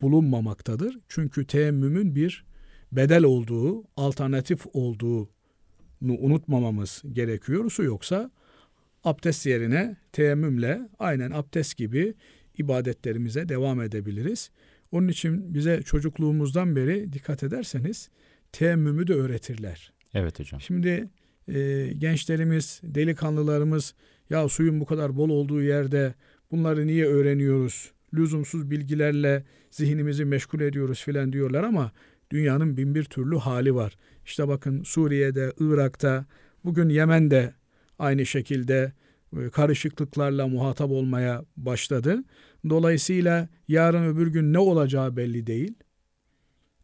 [0.00, 0.98] bulunmamaktadır.
[1.08, 2.44] Çünkü teyemmümün bir
[2.92, 5.28] bedel olduğu, alternatif olduğunu
[6.02, 7.70] unutmamamız gerekiyor.
[7.70, 8.30] Su yoksa
[9.04, 12.14] abdest yerine teyemmümle aynen abdest gibi
[12.58, 14.50] ibadetlerimize devam edebiliriz.
[14.92, 18.10] Onun için bize çocukluğumuzdan beri dikkat ederseniz
[18.52, 19.92] teyemmümü de öğretirler.
[20.14, 20.60] Evet hocam.
[20.60, 21.08] Şimdi
[21.48, 23.94] e, gençlerimiz, delikanlılarımız
[24.30, 26.14] ya suyun bu kadar bol olduğu yerde
[26.50, 27.90] bunları niye öğreniyoruz?
[28.14, 31.92] Lüzumsuz bilgilerle zihnimizi meşgul ediyoruz filan diyorlar ama
[32.30, 33.96] dünyanın bin bir türlü hali var.
[34.24, 36.26] İşte bakın Suriye'de, Irak'ta,
[36.64, 37.54] bugün Yemen'de
[37.98, 38.92] aynı şekilde
[39.52, 42.24] karışıklıklarla muhatap olmaya başladı.
[42.68, 45.74] Dolayısıyla yarın öbür gün ne olacağı belli değil.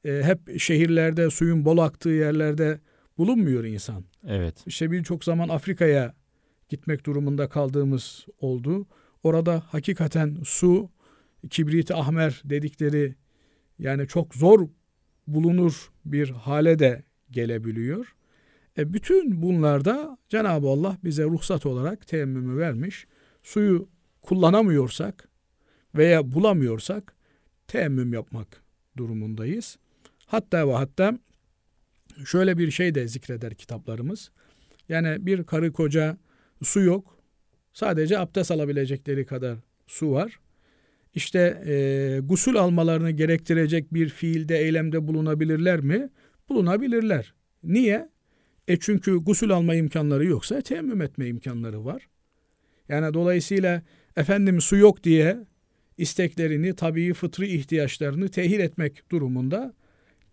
[0.05, 2.81] E, hep şehirlerde suyun bol aktığı yerlerde
[3.19, 4.05] bulunmuyor insan.
[4.27, 4.65] Evet.
[4.67, 6.15] İşte birçok zaman Afrika'ya
[6.69, 8.87] gitmek durumunda kaldığımız oldu.
[9.23, 10.91] Orada hakikaten su,
[11.51, 13.15] kibrit ahmer dedikleri
[13.79, 14.69] yani çok zor
[15.27, 18.15] bulunur bir hale de gelebiliyor.
[18.79, 23.07] E bütün bunlarda Cenab-ı Allah bize ruhsat olarak teyemmümü vermiş.
[23.43, 23.89] Suyu
[24.23, 25.29] kullanamıyorsak
[25.95, 27.15] veya bulamıyorsak
[27.67, 28.63] teyemmüm yapmak
[28.97, 29.79] durumundayız.
[30.27, 31.19] Hatta ve hatta
[32.27, 34.31] şöyle bir şey de zikreder kitaplarımız.
[34.89, 36.17] Yani bir karı koca
[36.63, 37.17] su yok.
[37.73, 40.41] Sadece abdest alabilecekleri kadar su var.
[41.15, 46.11] İşte e, gusül almalarını gerektirecek bir fiilde, eylemde bulunabilirler mi?
[46.49, 47.35] Bulunabilirler.
[47.63, 48.09] Niye?
[48.69, 52.09] E çünkü gusül alma imkanları yoksa teyemmüm etme imkanları var.
[52.89, 53.83] Yani dolayısıyla
[54.17, 55.39] efendim su yok diye
[55.99, 59.75] isteklerini, tabii fıtri ihtiyaçlarını tehir etmek durumunda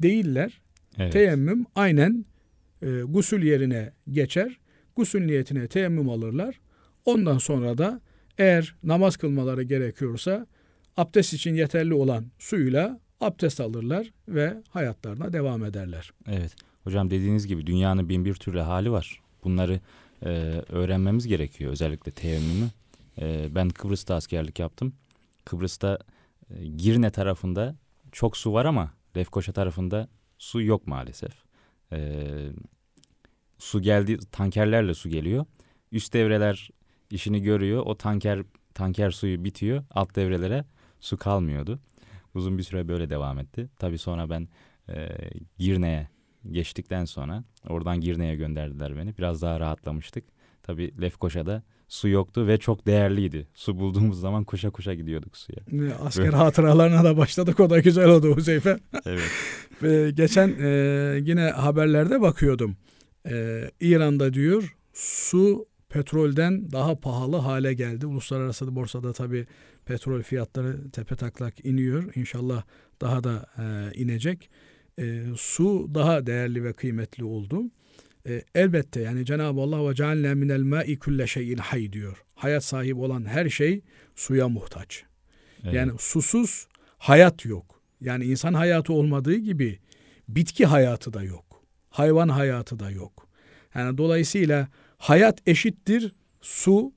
[0.02, 0.62] değiller.
[0.98, 1.13] Evet.
[1.13, 2.26] Teyemmüm aynen
[2.82, 4.60] e, gusül yerine geçer.
[4.96, 6.60] gusül niyetine teyemmüm alırlar.
[7.06, 8.02] Ondan sonra da
[8.38, 10.48] eğer namaz kılmaları gerekiyorsa
[10.98, 16.12] abdest için yeterli olan suyla abdest alırlar ve hayatlarına devam ederler.
[16.28, 16.56] Evet.
[16.84, 19.22] Hocam dediğiniz gibi dünyanın bin bir türlü hali var.
[19.43, 19.80] Bunları
[20.26, 20.30] e,
[20.69, 21.72] öğrenmemiz gerekiyor.
[21.72, 22.69] Özellikle teyemmümü.
[23.22, 24.93] E, ben Kıbrıs'ta askerlik yaptım.
[25.46, 26.00] Kıbrıs'ta
[26.50, 27.76] e, Girne tarafında
[28.12, 31.32] çok su var ama Lefkoşa tarafında su yok maalesef.
[31.91, 32.28] E,
[33.58, 35.46] su geldi tankerlerle su geliyor.
[35.91, 36.69] Üst devreler
[37.12, 37.84] işini görüyor.
[37.86, 38.43] O tanker
[38.74, 39.84] tanker suyu bitiyor.
[39.91, 40.65] Alt devrelere
[41.00, 41.80] su kalmıyordu.
[42.34, 43.69] Uzun bir süre böyle devam etti.
[43.80, 44.48] Tabii sonra ben
[44.89, 45.10] e,
[45.58, 46.08] Girne'ye
[46.51, 49.17] geçtikten sonra oradan Girne'ye gönderdiler beni.
[49.17, 50.23] Biraz daha rahatlamıştık.
[50.63, 53.47] Tabii Lefkoşa'da su yoktu ve çok değerliydi.
[53.53, 55.60] Su bulduğumuz zaman koşa koşa gidiyorduk suya.
[55.99, 57.60] Asker hatıralarına da başladık.
[57.60, 58.79] O da güzel oldu Huzeyfe.
[59.06, 59.21] Evet.
[59.84, 60.69] Ve geçen e,
[61.23, 62.77] yine haberlerde bakıyordum.
[63.29, 68.06] E, İran'da diyor su petrolden daha pahalı hale geldi.
[68.06, 69.45] Uluslararası borsada tabii
[69.86, 72.15] petrol fiyatları tepe taklak iniyor.
[72.15, 72.63] İnşallah
[73.01, 74.49] daha da e, inecek.
[74.99, 77.63] E, su daha değerli ve kıymetli oldu.
[78.27, 82.23] E, elbette yani Cenab-ı Allah ve cealne minel ma'i kulle şeyin hay diyor.
[82.36, 83.82] Hayat sahibi olan her şey
[84.15, 85.03] suya muhtaç.
[85.63, 85.73] evet.
[85.73, 87.82] Yani susuz hayat yok.
[88.01, 89.79] Yani insan hayatı olmadığı gibi
[90.29, 91.63] bitki hayatı da yok.
[91.89, 93.27] Hayvan hayatı da yok.
[93.75, 96.93] Yani dolayısıyla hayat eşittir su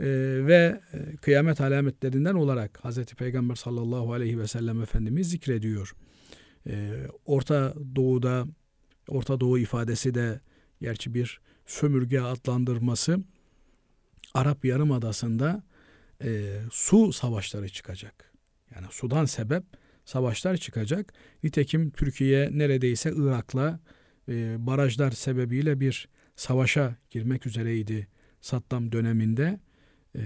[0.00, 0.06] e,
[0.46, 5.94] ve e, kıyamet alametlerinden olarak Hazreti Peygamber sallallahu aleyhi ve sellem Efendimiz zikrediyor.
[6.66, 8.46] E, Orta Doğu'da
[9.08, 10.40] Orta Doğu ifadesi de
[10.80, 13.18] gerçi bir sömürge adlandırması
[14.34, 15.62] Arap Yarımadası'nda
[16.24, 18.32] e, su savaşları çıkacak.
[18.74, 19.64] Yani sudan sebep
[20.04, 21.12] savaşlar çıkacak.
[21.42, 23.80] Nitekim Türkiye neredeyse Irak'la
[24.28, 28.08] e, barajlar sebebiyle bir savaşa girmek üzereydi
[28.40, 29.60] Saddam döneminde.
[30.16, 30.22] E,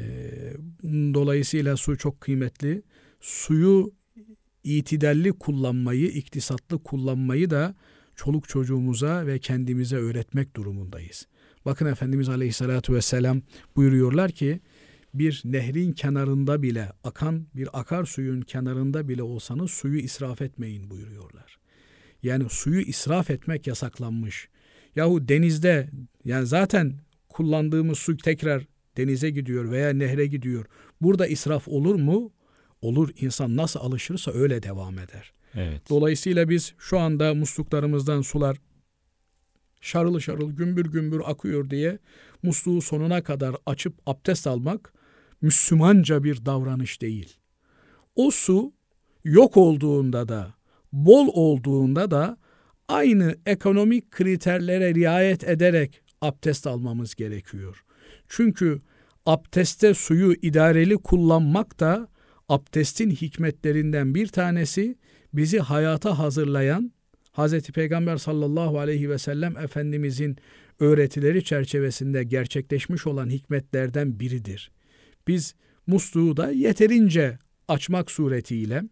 [1.14, 2.82] dolayısıyla su çok kıymetli.
[3.20, 3.92] Suyu
[4.66, 7.74] itidalli kullanmayı, iktisatlı kullanmayı da
[8.16, 11.26] çoluk çocuğumuza ve kendimize öğretmek durumundayız.
[11.64, 13.42] Bakın Efendimiz Aleyhisselatü Vesselam
[13.76, 14.60] buyuruyorlar ki
[15.14, 21.58] bir nehrin kenarında bile akan bir akarsuyun kenarında bile olsanız suyu israf etmeyin buyuruyorlar.
[22.22, 24.48] Yani suyu israf etmek yasaklanmış.
[24.96, 25.90] Yahu denizde
[26.24, 26.94] yani zaten
[27.28, 30.64] kullandığımız su tekrar denize gidiyor veya nehre gidiyor.
[31.00, 32.32] Burada israf olur mu?
[32.86, 33.10] Olur.
[33.20, 35.32] İnsan nasıl alışırsa öyle devam eder.
[35.54, 35.82] Evet.
[35.90, 38.56] Dolayısıyla biz şu anda musluklarımızdan sular
[39.80, 41.98] şarıl şarıl gümbür gümbür akıyor diye
[42.42, 44.92] musluğu sonuna kadar açıp abdest almak
[45.42, 47.36] Müslümanca bir davranış değil.
[48.16, 48.72] O su
[49.24, 50.54] yok olduğunda da
[50.92, 52.36] bol olduğunda da
[52.88, 57.84] aynı ekonomik kriterlere riayet ederek abdest almamız gerekiyor.
[58.28, 58.80] Çünkü
[59.26, 62.08] abdeste suyu idareli kullanmak da
[62.48, 64.96] abdestin hikmetlerinden bir tanesi
[65.32, 66.92] bizi hayata hazırlayan
[67.32, 67.60] Hz.
[67.60, 70.36] Peygamber sallallahu aleyhi ve sellem Efendimizin
[70.80, 74.70] öğretileri çerçevesinde gerçekleşmiş olan hikmetlerden biridir.
[75.28, 75.54] Biz
[75.86, 78.82] musluğu da yeterince açmak suretiyle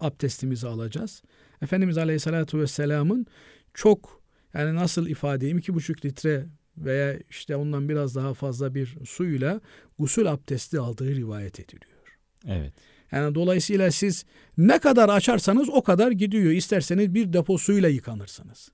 [0.00, 1.22] abdestimizi alacağız.
[1.62, 3.26] Efendimiz Aleyhisselatü Vesselam'ın
[3.74, 4.22] çok
[4.54, 9.60] yani nasıl ifade edeyim iki buçuk litre veya işte ondan biraz daha fazla bir suyla
[9.98, 11.97] gusül abdesti aldığı rivayet ediliyor.
[12.46, 12.72] Evet.
[13.12, 14.24] Yani dolayısıyla siz
[14.58, 16.52] ne kadar açarsanız o kadar gidiyor.
[16.52, 18.70] İsterseniz bir depo suyla yıkanırsınız.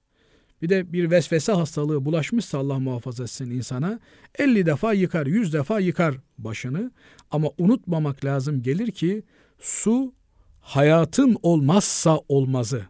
[0.63, 4.01] Bir de bir vesvese hastalığı bulaşmışsa Allah muhafaza etsin insana
[4.39, 6.91] 50 defa yıkar, 100 defa yıkar başını.
[7.31, 9.23] Ama unutmamak lazım gelir ki
[9.59, 10.15] su
[10.61, 12.87] hayatın olmazsa olmazı.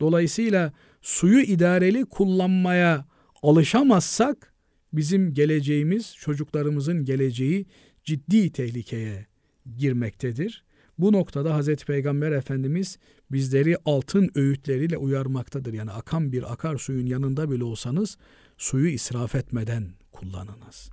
[0.00, 0.72] Dolayısıyla
[1.02, 3.04] suyu idareli kullanmaya
[3.42, 4.54] alışamazsak
[4.92, 7.66] bizim geleceğimiz, çocuklarımızın geleceği
[8.04, 9.29] ciddi tehlikeye
[9.76, 10.64] girmektedir.
[10.98, 12.98] Bu noktada Hazreti Peygamber Efendimiz
[13.32, 15.72] bizleri altın öğütleriyle uyarmaktadır.
[15.72, 18.18] Yani akan bir akarsuyun yanında bile olsanız
[18.58, 20.90] suyu israf etmeden kullanınız.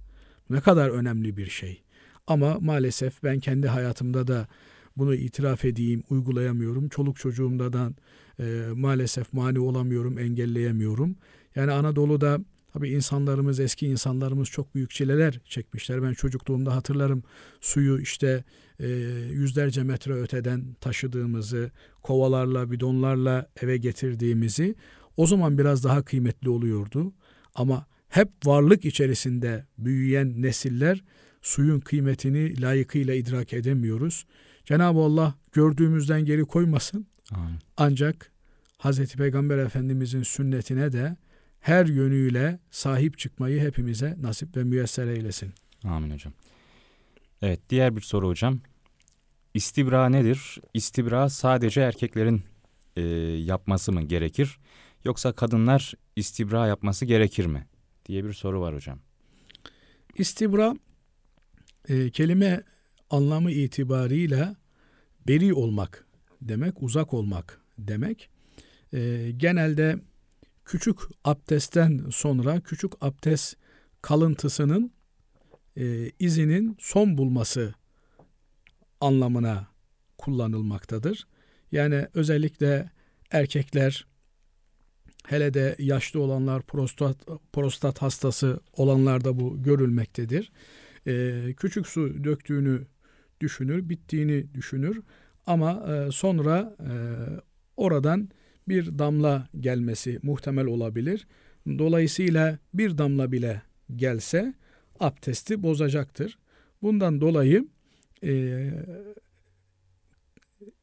[0.49, 1.83] Ne kadar önemli bir şey.
[2.27, 4.47] Ama maalesef ben kendi hayatımda da
[4.97, 6.89] bunu itiraf edeyim, uygulayamıyorum.
[6.89, 7.91] Çoluk çocuğumda da
[8.39, 11.15] e, maalesef mani olamıyorum, engelleyemiyorum.
[11.55, 12.39] Yani Anadolu'da
[12.77, 16.03] Tabii insanlarımız, eski insanlarımız çok büyük çileler çekmişler.
[16.03, 17.23] Ben çocukluğumda hatırlarım
[17.61, 18.43] suyu işte
[18.79, 18.87] e,
[19.31, 21.71] yüzlerce metre öteden taşıdığımızı,
[22.03, 24.75] kovalarla, bidonlarla eve getirdiğimizi.
[25.17, 27.13] O zaman biraz daha kıymetli oluyordu.
[27.55, 31.03] Ama hep varlık içerisinde büyüyen nesiller
[31.41, 34.25] suyun kıymetini layıkıyla idrak edemiyoruz.
[34.65, 37.07] Cenab-ı Allah gördüğümüzden geri koymasın.
[37.31, 37.59] Amin.
[37.77, 38.31] Ancak
[38.77, 41.17] Hazreti Peygamber Efendimizin sünnetine de
[41.67, 45.53] her yönüyle sahip çıkmayı hepimize nasip ve müyesser eylesin.
[45.83, 46.33] Amin hocam.
[47.41, 48.59] Evet diğer bir soru hocam.
[49.53, 50.59] İstibra nedir?
[50.73, 52.43] İstibra sadece erkeklerin
[52.95, 53.01] e,
[53.37, 54.59] yapması mı gerekir?
[55.03, 57.67] Yoksa kadınlar istibra yapması gerekir mi?
[58.05, 58.99] Diye bir soru var hocam.
[60.17, 60.75] İstibra
[61.89, 62.63] e, kelime
[63.09, 64.55] anlamı itibarıyla
[65.27, 66.07] beri olmak
[66.41, 68.29] demek, uzak olmak demek.
[68.93, 69.99] E, genelde
[70.67, 73.55] küçük abdestten sonra küçük abdest
[74.01, 74.91] kalıntısının
[75.77, 77.73] e, izinin son bulması
[79.01, 79.67] anlamına
[80.17, 81.27] kullanılmaktadır.
[81.71, 82.91] Yani özellikle
[83.31, 84.07] erkekler
[85.27, 87.17] hele de yaşlı olanlar prostat
[87.53, 90.51] prostat hastası olanlarda bu görülmektedir.
[91.07, 92.87] Ee, küçük su döktüğünü
[93.41, 95.01] düşünür, bittiğini düşünür
[95.45, 96.91] ama e, sonra e,
[97.77, 98.29] oradan
[98.69, 101.27] bir damla gelmesi muhtemel olabilir.
[101.67, 103.61] Dolayısıyla bir damla bile
[103.95, 104.53] gelse
[104.99, 106.37] abdesti bozacaktır.
[106.81, 107.67] Bundan dolayı
[108.23, 108.69] e,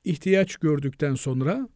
[0.05, 1.69] ihtiyaç gördükten sonra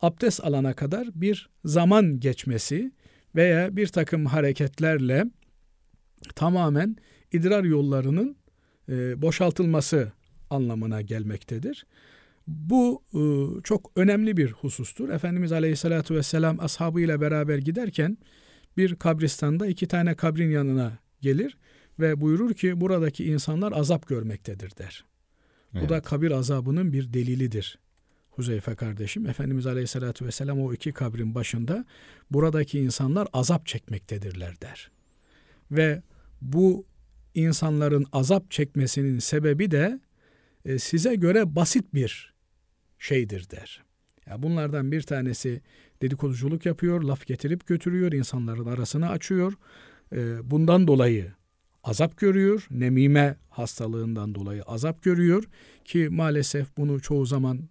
[0.00, 2.92] abdest alana kadar bir zaman geçmesi
[3.34, 5.24] veya bir takım hareketlerle
[6.34, 6.96] tamamen
[7.32, 8.36] idrar yollarının
[8.88, 10.12] e, boşaltılması
[10.50, 11.86] anlamına gelmektedir.
[12.48, 13.20] Bu e,
[13.62, 15.08] çok önemli bir husustur.
[15.08, 18.18] Efendimiz Aleyhisselatü Vesselam ashabıyla beraber giderken
[18.76, 21.56] bir kabristanda iki tane kabrin yanına gelir
[21.98, 25.04] ve buyurur ki buradaki insanlar azap görmektedir der.
[25.74, 25.84] Evet.
[25.84, 27.78] Bu da kabir azabının bir delilidir.
[28.30, 31.84] Huzeyfe kardeşim Efendimiz Aleyhisselatü Vesselam o iki kabrin başında
[32.30, 34.90] buradaki insanlar azap çekmektedirler der.
[35.70, 36.02] Ve
[36.40, 36.86] bu
[37.34, 40.00] insanların azap çekmesinin sebebi de
[40.64, 42.37] e, size göre basit bir
[42.98, 43.82] şeydir der.
[44.26, 45.60] Ya bunlardan bir tanesi
[46.02, 49.52] dedikoduculuk yapıyor, laf getirip götürüyor, insanların arasını açıyor.
[50.12, 51.32] E, bundan dolayı
[51.84, 52.66] azap görüyor.
[52.70, 55.44] Nemime hastalığından dolayı azap görüyor
[55.84, 57.68] ki maalesef bunu çoğu zaman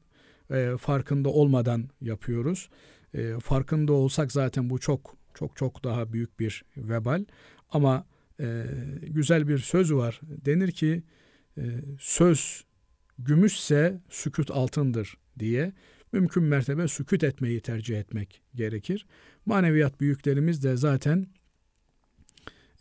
[0.52, 2.70] e, farkında olmadan yapıyoruz.
[3.14, 7.26] E, farkında olsak zaten bu çok çok çok daha büyük bir vebal.
[7.72, 8.06] Ama
[8.40, 8.64] e,
[9.02, 10.22] güzel bir söz var.
[10.24, 11.04] Denir ki
[12.00, 12.67] söz
[13.20, 15.74] gümüşse sükut altındır diye
[16.12, 19.06] mümkün mertebe sükut etmeyi tercih etmek gerekir.
[19.46, 21.28] Maneviyat büyüklerimiz de zaten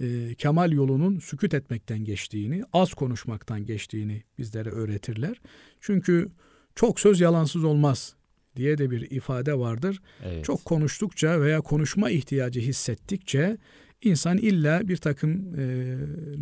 [0.01, 5.40] e, kemal yolunun sükut etmekten geçtiğini, az konuşmaktan geçtiğini bizlere öğretirler.
[5.81, 6.29] Çünkü
[6.75, 8.16] çok söz yalansız olmaz
[8.57, 10.03] diye de bir ifade vardır.
[10.25, 10.44] Evet.
[10.44, 13.59] Çok konuştukça veya konuşma ihtiyacı hissettikçe
[14.03, 15.64] insan illa bir takım e,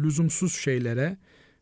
[0.03, 1.17] lüzumsuz şeylere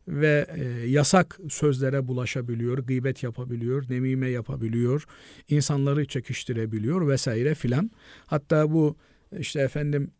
[0.07, 5.05] ve e, yasak sözlere bulaşabiliyor, gıybet yapabiliyor, nemime yapabiliyor,
[5.49, 7.91] insanları çekiştirebiliyor vesaire filan.
[8.25, 8.97] Hatta bu
[9.39, 10.11] işte efendim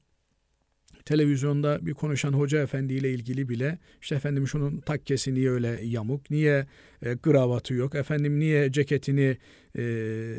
[1.06, 6.68] televizyonda bir konuşan hoca efendiyle ilgili bile işte efendim şunun takkesi niye öyle yamuk, niye
[7.02, 9.38] e, kravatı yok, efendim niye ceketini
[9.78, 10.36] e,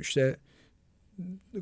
[0.00, 0.36] işte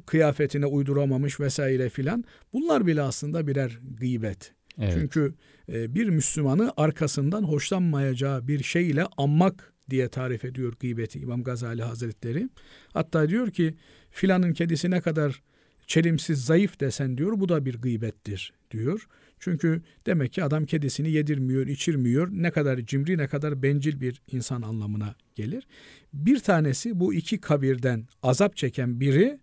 [0.07, 2.25] kıyafetine uyduramamış vesaire filan.
[2.53, 4.53] Bunlar bile aslında birer gıybet.
[4.79, 4.93] Evet.
[4.95, 5.35] Çünkü
[5.73, 12.49] bir Müslümanı arkasından hoşlanmayacağı bir şey ile anmak diye tarif ediyor gıybeti İmam Gazali Hazretleri.
[12.93, 13.75] Hatta diyor ki
[14.11, 15.43] filanın kedisi ne kadar
[15.87, 19.07] çelimsiz, zayıf desen diyor bu da bir gıybettir diyor.
[19.39, 22.29] Çünkü demek ki adam kedisini yedirmiyor, içirmiyor.
[22.33, 25.67] Ne kadar cimri, ne kadar bencil bir insan anlamına gelir.
[26.13, 29.41] Bir tanesi bu iki kabirden azap çeken biri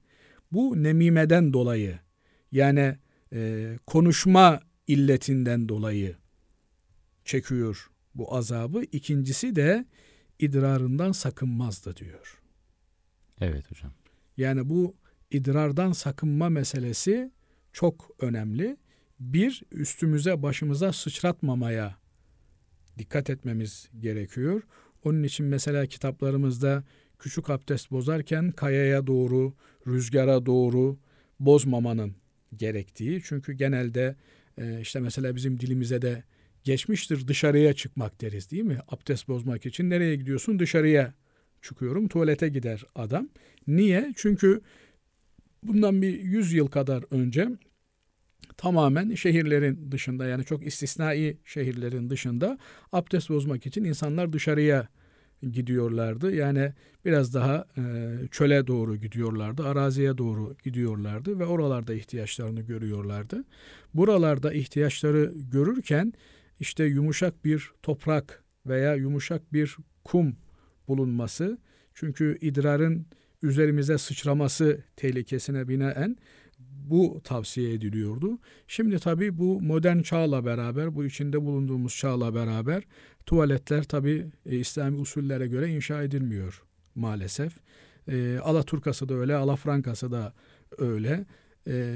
[0.51, 1.99] bu nemimeden dolayı
[2.51, 2.95] yani
[3.33, 4.59] e, konuşma
[4.89, 6.15] illetinden dolayı
[7.25, 8.83] çekiyor bu azabı.
[8.91, 9.85] İkincisi de
[10.39, 12.41] idrarından sakınmazdı diyor.
[13.41, 13.91] Evet hocam.
[14.37, 14.95] Yani bu
[15.31, 17.31] idrardan sakınma meselesi
[17.73, 18.77] çok önemli.
[19.19, 21.97] Bir, üstümüze başımıza sıçratmamaya
[22.97, 24.61] dikkat etmemiz gerekiyor.
[25.03, 26.83] Onun için mesela kitaplarımızda
[27.19, 29.53] küçük abdest bozarken kayaya doğru,
[29.87, 30.99] rüzgara doğru
[31.39, 32.15] bozmamanın
[32.55, 33.21] gerektiği.
[33.25, 34.15] Çünkü genelde
[34.59, 36.23] e, işte mesela bizim dilimize de
[36.63, 38.79] geçmiştir dışarıya çıkmak deriz değil mi?
[38.87, 40.59] Abdest bozmak için nereye gidiyorsun?
[40.59, 41.13] Dışarıya
[41.61, 42.07] çıkıyorum.
[42.07, 43.29] Tuvalete gider adam.
[43.67, 44.13] Niye?
[44.17, 44.61] Çünkü
[45.63, 47.49] bundan bir 100 yıl kadar önce
[48.57, 52.57] tamamen şehirlerin dışında yani çok istisnai şehirlerin dışında
[52.91, 54.87] abdest bozmak için insanlar dışarıya
[55.41, 56.35] gidiyorlardı.
[56.35, 56.73] Yani
[57.05, 57.81] biraz daha e,
[58.31, 63.43] çöle doğru gidiyorlardı, araziye doğru gidiyorlardı ve oralarda ihtiyaçlarını görüyorlardı.
[63.93, 66.13] Buralarda ihtiyaçları görürken
[66.59, 70.35] işte yumuşak bir toprak veya yumuşak bir kum
[70.87, 71.57] bulunması
[71.93, 73.05] çünkü idrarın
[73.41, 76.17] üzerimize sıçraması tehlikesine binaen
[76.59, 78.39] bu tavsiye ediliyordu.
[78.67, 82.83] Şimdi tabii bu modern çağla beraber, bu içinde bulunduğumuz çağla beraber
[83.25, 86.63] tuvaletler tabii e, İslami usullere göre inşa edilmiyor
[86.95, 87.53] maalesef.
[88.07, 90.33] E, Alaturkası da öyle, Alafrankası da
[90.77, 91.25] öyle.
[91.67, 91.95] E,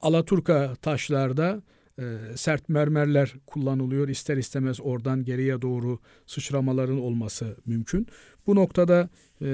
[0.00, 1.62] Alaturka taşlarda
[1.98, 2.02] e,
[2.36, 4.08] sert mermerler kullanılıyor.
[4.08, 8.06] İster istemez oradan geriye doğru sıçramaların olması mümkün.
[8.46, 9.08] Bu noktada
[9.42, 9.48] e,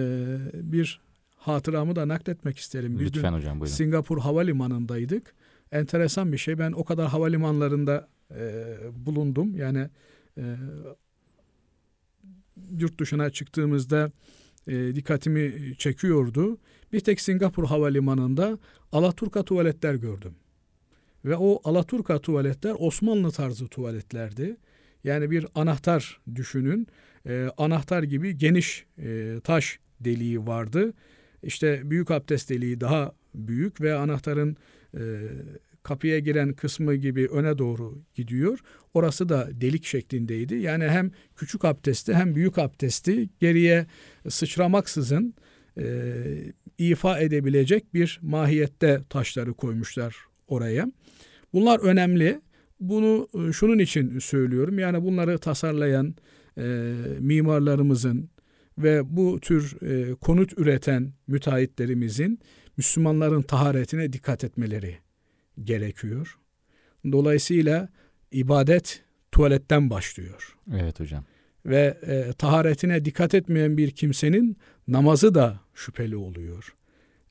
[0.55, 1.06] bir
[1.49, 2.99] hatıramı da nakletmek isterim.
[2.99, 3.75] Biz Lütfen hocam buyurun.
[3.75, 5.35] Singapur Havalimanı'ndaydık.
[5.73, 6.59] Enteresan bir şey.
[6.59, 9.57] Ben o kadar havalimanlarında e, bulundum.
[9.57, 9.89] Yani
[10.39, 10.57] e,
[12.79, 14.13] yurt dışına çıktığımızda
[14.67, 16.59] e, dikkatimi çekiyordu.
[16.93, 18.59] Bir tek Singapur Havalimanı'nda
[18.93, 20.35] Alaturka tuvaletler gördüm.
[21.25, 24.57] Ve o Alaturka tuvaletler Osmanlı tarzı tuvaletlerdi.
[25.05, 26.87] Yani bir anahtar düşünün.
[27.27, 30.93] E, anahtar gibi geniş e, taş deliği vardı.
[31.43, 34.57] İşte büyük abdest deliği daha büyük ve anahtarın
[34.95, 35.01] e,
[35.83, 38.59] kapıya giren kısmı gibi öne doğru gidiyor.
[38.95, 40.55] Orası da delik şeklindeydi.
[40.55, 43.87] Yani hem küçük abdesti hem büyük abdesti geriye
[44.29, 45.35] sıçramaksızın
[45.79, 45.85] e,
[46.79, 50.17] ifa edebilecek bir mahiyette taşları koymuşlar
[50.49, 50.93] oraya.
[51.53, 52.41] Bunlar önemli.
[52.81, 54.79] Bunu e, şunun için söylüyorum.
[54.79, 56.15] Yani bunları tasarlayan
[56.59, 58.31] e, mimarlarımızın
[58.79, 62.41] ve bu tür e, konut üreten müteahhitlerimizin
[62.77, 64.99] Müslümanların taharetine dikkat etmeleri
[65.65, 66.39] gerekiyor.
[67.13, 67.89] Dolayısıyla
[68.33, 69.03] ibadet
[69.33, 70.57] tuvaletten başlıyor.
[70.77, 71.25] Evet hocam.
[71.67, 74.57] Ve e, taharetine dikkat etmeyen bir kimsenin
[74.89, 76.75] namazı da şüpheli oluyor.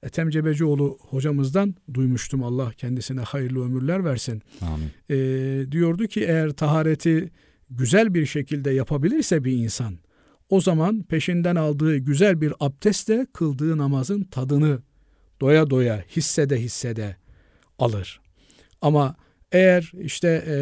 [0.03, 4.41] Ethem Cebecioğlu hocamızdan duymuştum Allah kendisine hayırlı ömürler versin.
[4.61, 4.89] Amin.
[5.09, 7.31] E, diyordu ki eğer tahareti
[7.69, 9.97] güzel bir şekilde yapabilirse bir insan
[10.49, 14.79] o zaman peşinden aldığı güzel bir abdestle kıldığı namazın tadını
[15.41, 17.15] doya doya hissede hissede
[17.79, 18.21] alır.
[18.81, 19.15] Ama
[19.51, 20.55] eğer işte e,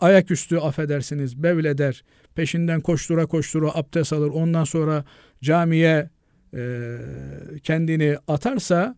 [0.00, 2.04] ayaküstü affedersiniz bevleder
[2.34, 5.04] peşinden koştura koştura abdest alır ondan sonra
[5.42, 6.10] camiye
[6.54, 6.98] e,
[7.62, 8.96] kendini atarsa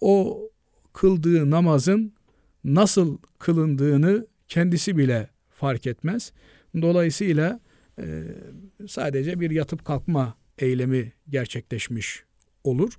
[0.00, 0.40] o
[0.92, 2.14] kıldığı namazın
[2.64, 6.32] nasıl kılındığını kendisi bile fark etmez.
[6.82, 7.60] Dolayısıyla
[7.98, 8.24] e,
[8.88, 12.24] sadece bir yatıp kalkma eylemi gerçekleşmiş
[12.64, 12.98] olur.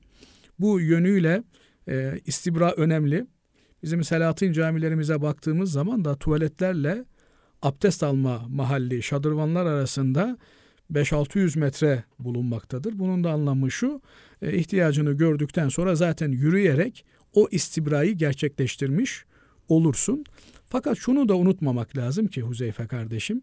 [0.60, 1.43] Bu yönüyle
[1.88, 3.28] e, istibra önemli.
[3.84, 7.06] Bizim Selahattin camilerimize baktığımız zaman da tuvaletlerle
[7.62, 10.38] abdest alma mahalli şadırvanlar arasında
[10.93, 13.00] 5-600 metre bulunmaktadır.
[13.00, 14.02] Bunun da anlamı şu,
[14.41, 19.26] e, ihtiyacını gördükten sonra zaten yürüyerek o istibrayı gerçekleştirmiş
[19.68, 20.24] olursun.
[20.66, 23.41] Fakat şunu da unutmamak lazım ki Huzeyfe kardeşim,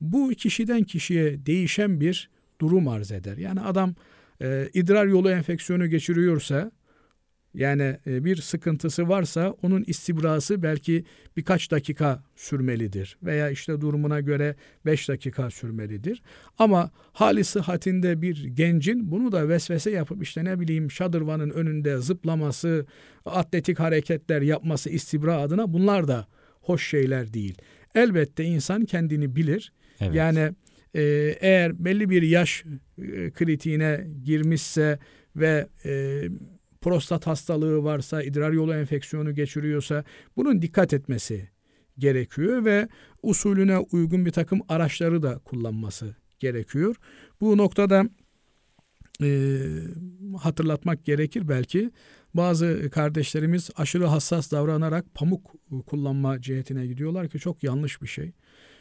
[0.00, 2.30] bu kişiden kişiye değişen bir
[2.60, 3.36] durum arz eder.
[3.36, 3.94] Yani adam
[4.42, 6.70] e, idrar yolu enfeksiyonu geçiriyorsa
[7.54, 11.04] yani e, bir sıkıntısı varsa onun istibrası belki
[11.36, 16.22] birkaç dakika sürmelidir veya işte durumuna göre beş dakika sürmelidir.
[16.58, 22.86] Ama hali sıhhatinde bir gencin bunu da vesvese yapıp işte ne bileyim şadırvanın önünde zıplaması,
[23.26, 26.26] atletik hareketler yapması istibra adına bunlar da
[26.60, 27.58] hoş şeyler değil.
[27.94, 29.72] Elbette insan kendini bilir.
[30.00, 30.14] Evet.
[30.14, 30.52] Yani
[30.94, 31.02] e,
[31.40, 32.64] eğer belli bir yaş
[32.98, 34.98] e, kritiğine girmişse
[35.36, 36.22] ve e,
[36.80, 40.04] prostat hastalığı varsa, idrar yolu enfeksiyonu geçiriyorsa
[40.36, 41.48] bunun dikkat etmesi
[41.98, 42.88] gerekiyor ve
[43.22, 46.96] usulüne uygun bir takım araçları da kullanması gerekiyor.
[47.40, 48.04] Bu noktada
[49.22, 49.58] e,
[50.38, 51.90] hatırlatmak gerekir belki
[52.34, 55.54] bazı kardeşlerimiz aşırı hassas davranarak pamuk
[55.86, 58.32] kullanma cihetine gidiyorlar ki çok yanlış bir şey.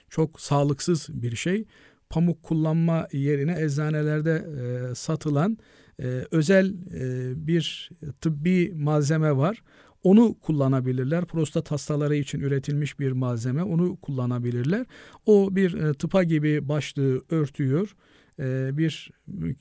[0.10, 1.66] Çok sağlıksız bir şey.
[2.10, 5.58] Pamuk kullanma yerine eczanelerde e, satılan
[6.00, 7.90] e, özel e, bir
[8.22, 9.64] tıbbi malzeme var.
[10.04, 11.26] Onu kullanabilirler.
[11.26, 13.64] Prostat hastaları için üretilmiş bir malzeme.
[13.64, 14.86] Onu kullanabilirler.
[15.26, 17.96] O bir e, tıpa gibi başlığı örtüyor.
[18.40, 19.12] E, bir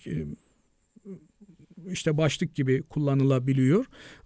[0.07, 0.27] e,
[1.93, 3.85] işte başlık gibi kullanılabiliyor.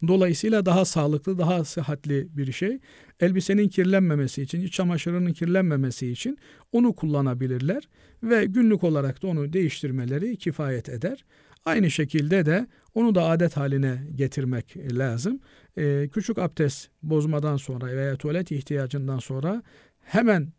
[0.09, 2.79] Dolayısıyla daha sağlıklı, daha sıhhatli bir şey.
[3.21, 6.39] Elbisenin kirlenmemesi için, iç çamaşırının kirlenmemesi için
[6.73, 7.89] onu kullanabilirler
[8.23, 11.25] ve günlük olarak da onu değiştirmeleri kifayet eder.
[11.65, 15.41] Aynı şekilde de onu da adet haline getirmek lazım.
[15.79, 19.63] Ee, küçük abdest bozmadan sonra veya tuvalet ihtiyacından sonra
[20.01, 20.53] hemen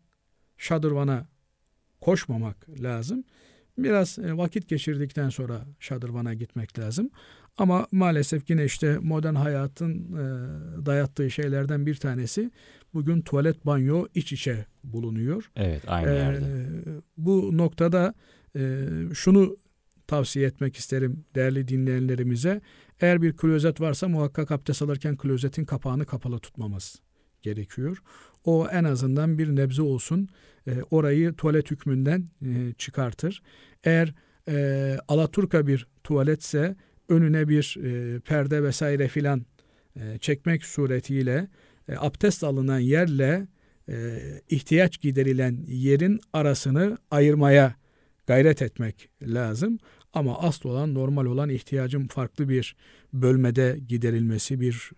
[0.58, 1.26] şadırvana
[2.00, 3.24] koşmamak lazım.
[3.78, 7.10] Biraz e, vakit geçirdikten sonra şadırvana gitmek lazım.
[7.58, 10.22] Ama maalesef yine işte modern hayatın e,
[10.86, 12.50] dayattığı şeylerden bir tanesi
[12.94, 15.50] bugün tuvalet banyo iç içe bulunuyor.
[15.56, 16.66] Evet aynı Ee, yerde.
[17.16, 18.14] bu noktada
[18.56, 18.80] e,
[19.14, 19.56] şunu
[20.06, 22.60] tavsiye etmek isterim değerli dinleyenlerimize.
[23.00, 27.00] Eğer bir klozet varsa muhakkak abdest alırken klozetin kapağını kapalı tutmamız
[27.42, 28.02] gerekiyor.
[28.44, 30.28] O en azından bir nebze olsun
[30.66, 33.42] e, orayı tuvalet hükmünden e, çıkartır.
[33.84, 34.14] Eğer
[34.48, 36.76] e, alaturka bir tuvaletse
[37.08, 39.46] önüne bir e, perde vesaire filan
[39.96, 41.48] e, çekmek suretiyle
[41.88, 43.46] e, abdest alınan yerle
[43.88, 44.18] e,
[44.48, 47.74] ihtiyaç giderilen yerin arasını ayırmaya
[48.26, 49.78] gayret etmek lazım.
[50.12, 52.76] Ama asıl olan normal olan ihtiyacın farklı bir
[53.12, 54.90] bölmede giderilmesi, bir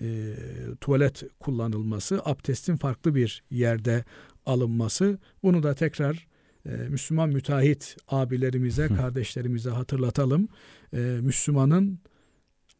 [0.00, 0.34] e,
[0.80, 4.04] tuvalet kullanılması, abdestin farklı bir yerde
[4.46, 5.18] alınması.
[5.42, 6.26] Bunu da tekrar
[6.66, 10.48] e, Müslüman müteahhit abilerimize, kardeşlerimize hatırlatalım.
[10.92, 11.98] E, Müslümanın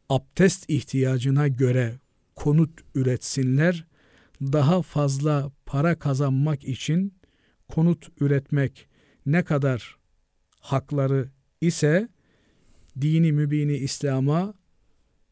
[0.08, 1.98] abdest ihtiyacına göre
[2.36, 3.84] konut üretsinler.
[4.42, 7.14] Daha fazla para kazanmak için
[7.68, 8.88] konut üretmek
[9.26, 9.96] ne kadar
[10.60, 11.28] hakları
[11.60, 12.08] ise
[13.00, 14.54] dini mübini İslam'a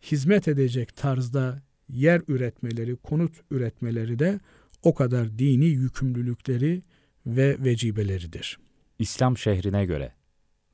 [0.02, 1.62] hizmet edecek tarzda
[1.92, 4.40] yer üretmeleri, konut üretmeleri de
[4.82, 6.82] o kadar dini yükümlülükleri
[7.26, 8.58] ve vecibeleridir.
[8.98, 10.12] İslam şehrine göre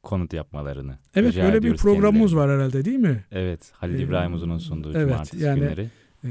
[0.02, 0.98] konut yapmalarını.
[1.14, 2.52] Evet rica böyle bir programımız kendilerine.
[2.52, 3.24] var herhalde değil mi?
[3.30, 5.90] Evet, Halil Ee, İbrahim Uzun'un sunduğu evet, cumartesi yani günleri.
[6.24, 6.30] Ee,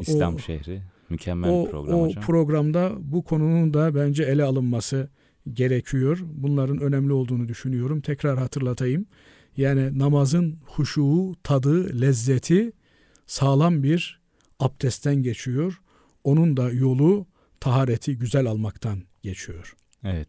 [0.00, 0.82] İslam o, şehri.
[1.10, 2.24] Mükemmel o, program o hocam.
[2.24, 5.08] programda bu konunun da bence ele alınması
[5.52, 6.18] gerekiyor.
[6.34, 8.00] Bunların önemli olduğunu düşünüyorum.
[8.00, 9.06] Tekrar hatırlatayım.
[9.56, 12.72] Yani namazın huşuğu, tadı, lezzeti
[13.26, 14.20] sağlam bir
[14.60, 15.80] abdestten geçiyor.
[16.24, 17.26] Onun da yolu
[17.60, 19.76] tahareti güzel almaktan geçiyor.
[20.04, 20.28] evet.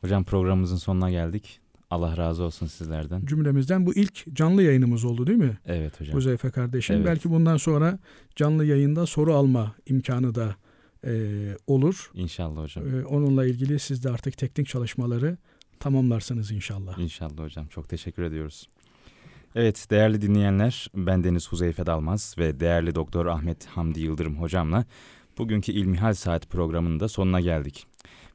[0.00, 1.60] Hocam programımızın sonuna geldik.
[1.90, 3.26] Allah razı olsun sizlerden.
[3.26, 5.58] Cümlemizden bu ilk canlı yayınımız oldu değil mi?
[5.66, 6.16] Evet hocam.
[6.16, 6.96] Huzeyfe kardeşim.
[6.96, 7.06] Evet.
[7.06, 7.98] Belki bundan sonra
[8.36, 10.56] canlı yayında soru alma imkanı da
[11.06, 11.12] e,
[11.66, 12.10] olur.
[12.14, 13.00] İnşallah hocam.
[13.00, 15.38] E, onunla ilgili siz de artık teknik çalışmaları
[15.80, 16.98] tamamlarsınız inşallah.
[16.98, 17.66] İnşallah hocam.
[17.66, 18.68] Çok teşekkür ediyoruz.
[19.60, 24.84] Evet değerli dinleyenler ben Deniz Huzeyfe Dalmaz ve değerli Doktor Ahmet Hamdi Yıldırım hocamla
[25.38, 27.86] bugünkü İlmihal Saat programının da sonuna geldik.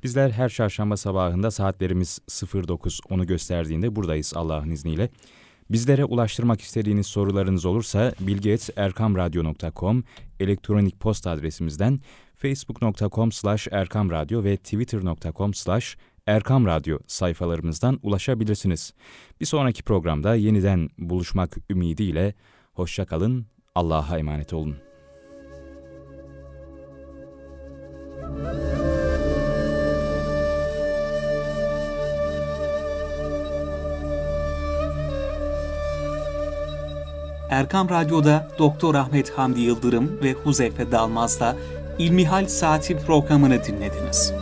[0.04, 5.10] Bizler her çarşamba sabahında saatlerimiz 09.10'u gösterdiğinde buradayız Allah'ın izniyle.
[5.70, 10.04] Bizlere ulaştırmak istediğiniz sorularınız olursa bilgi.erkamradyo.com
[10.40, 12.00] elektronik posta adresimizden
[12.36, 15.98] facebook.com slash erkamradyo ve twitter.com slash
[16.28, 18.94] Erkam Radyo sayfalarımızdan ulaşabilirsiniz.
[19.42, 22.34] Bir sonraki programda yeniden buluşmak ümidiyle
[22.74, 23.46] hoşça kalın,
[23.76, 24.78] Allah'a emanet olun.
[37.50, 41.56] Erkam Radyo'da Doktor Ahmet Hamdi Yıldırım ve Huzeyfe Dalmaz'la
[42.00, 44.34] İlmihal Saati programını dinlediniz.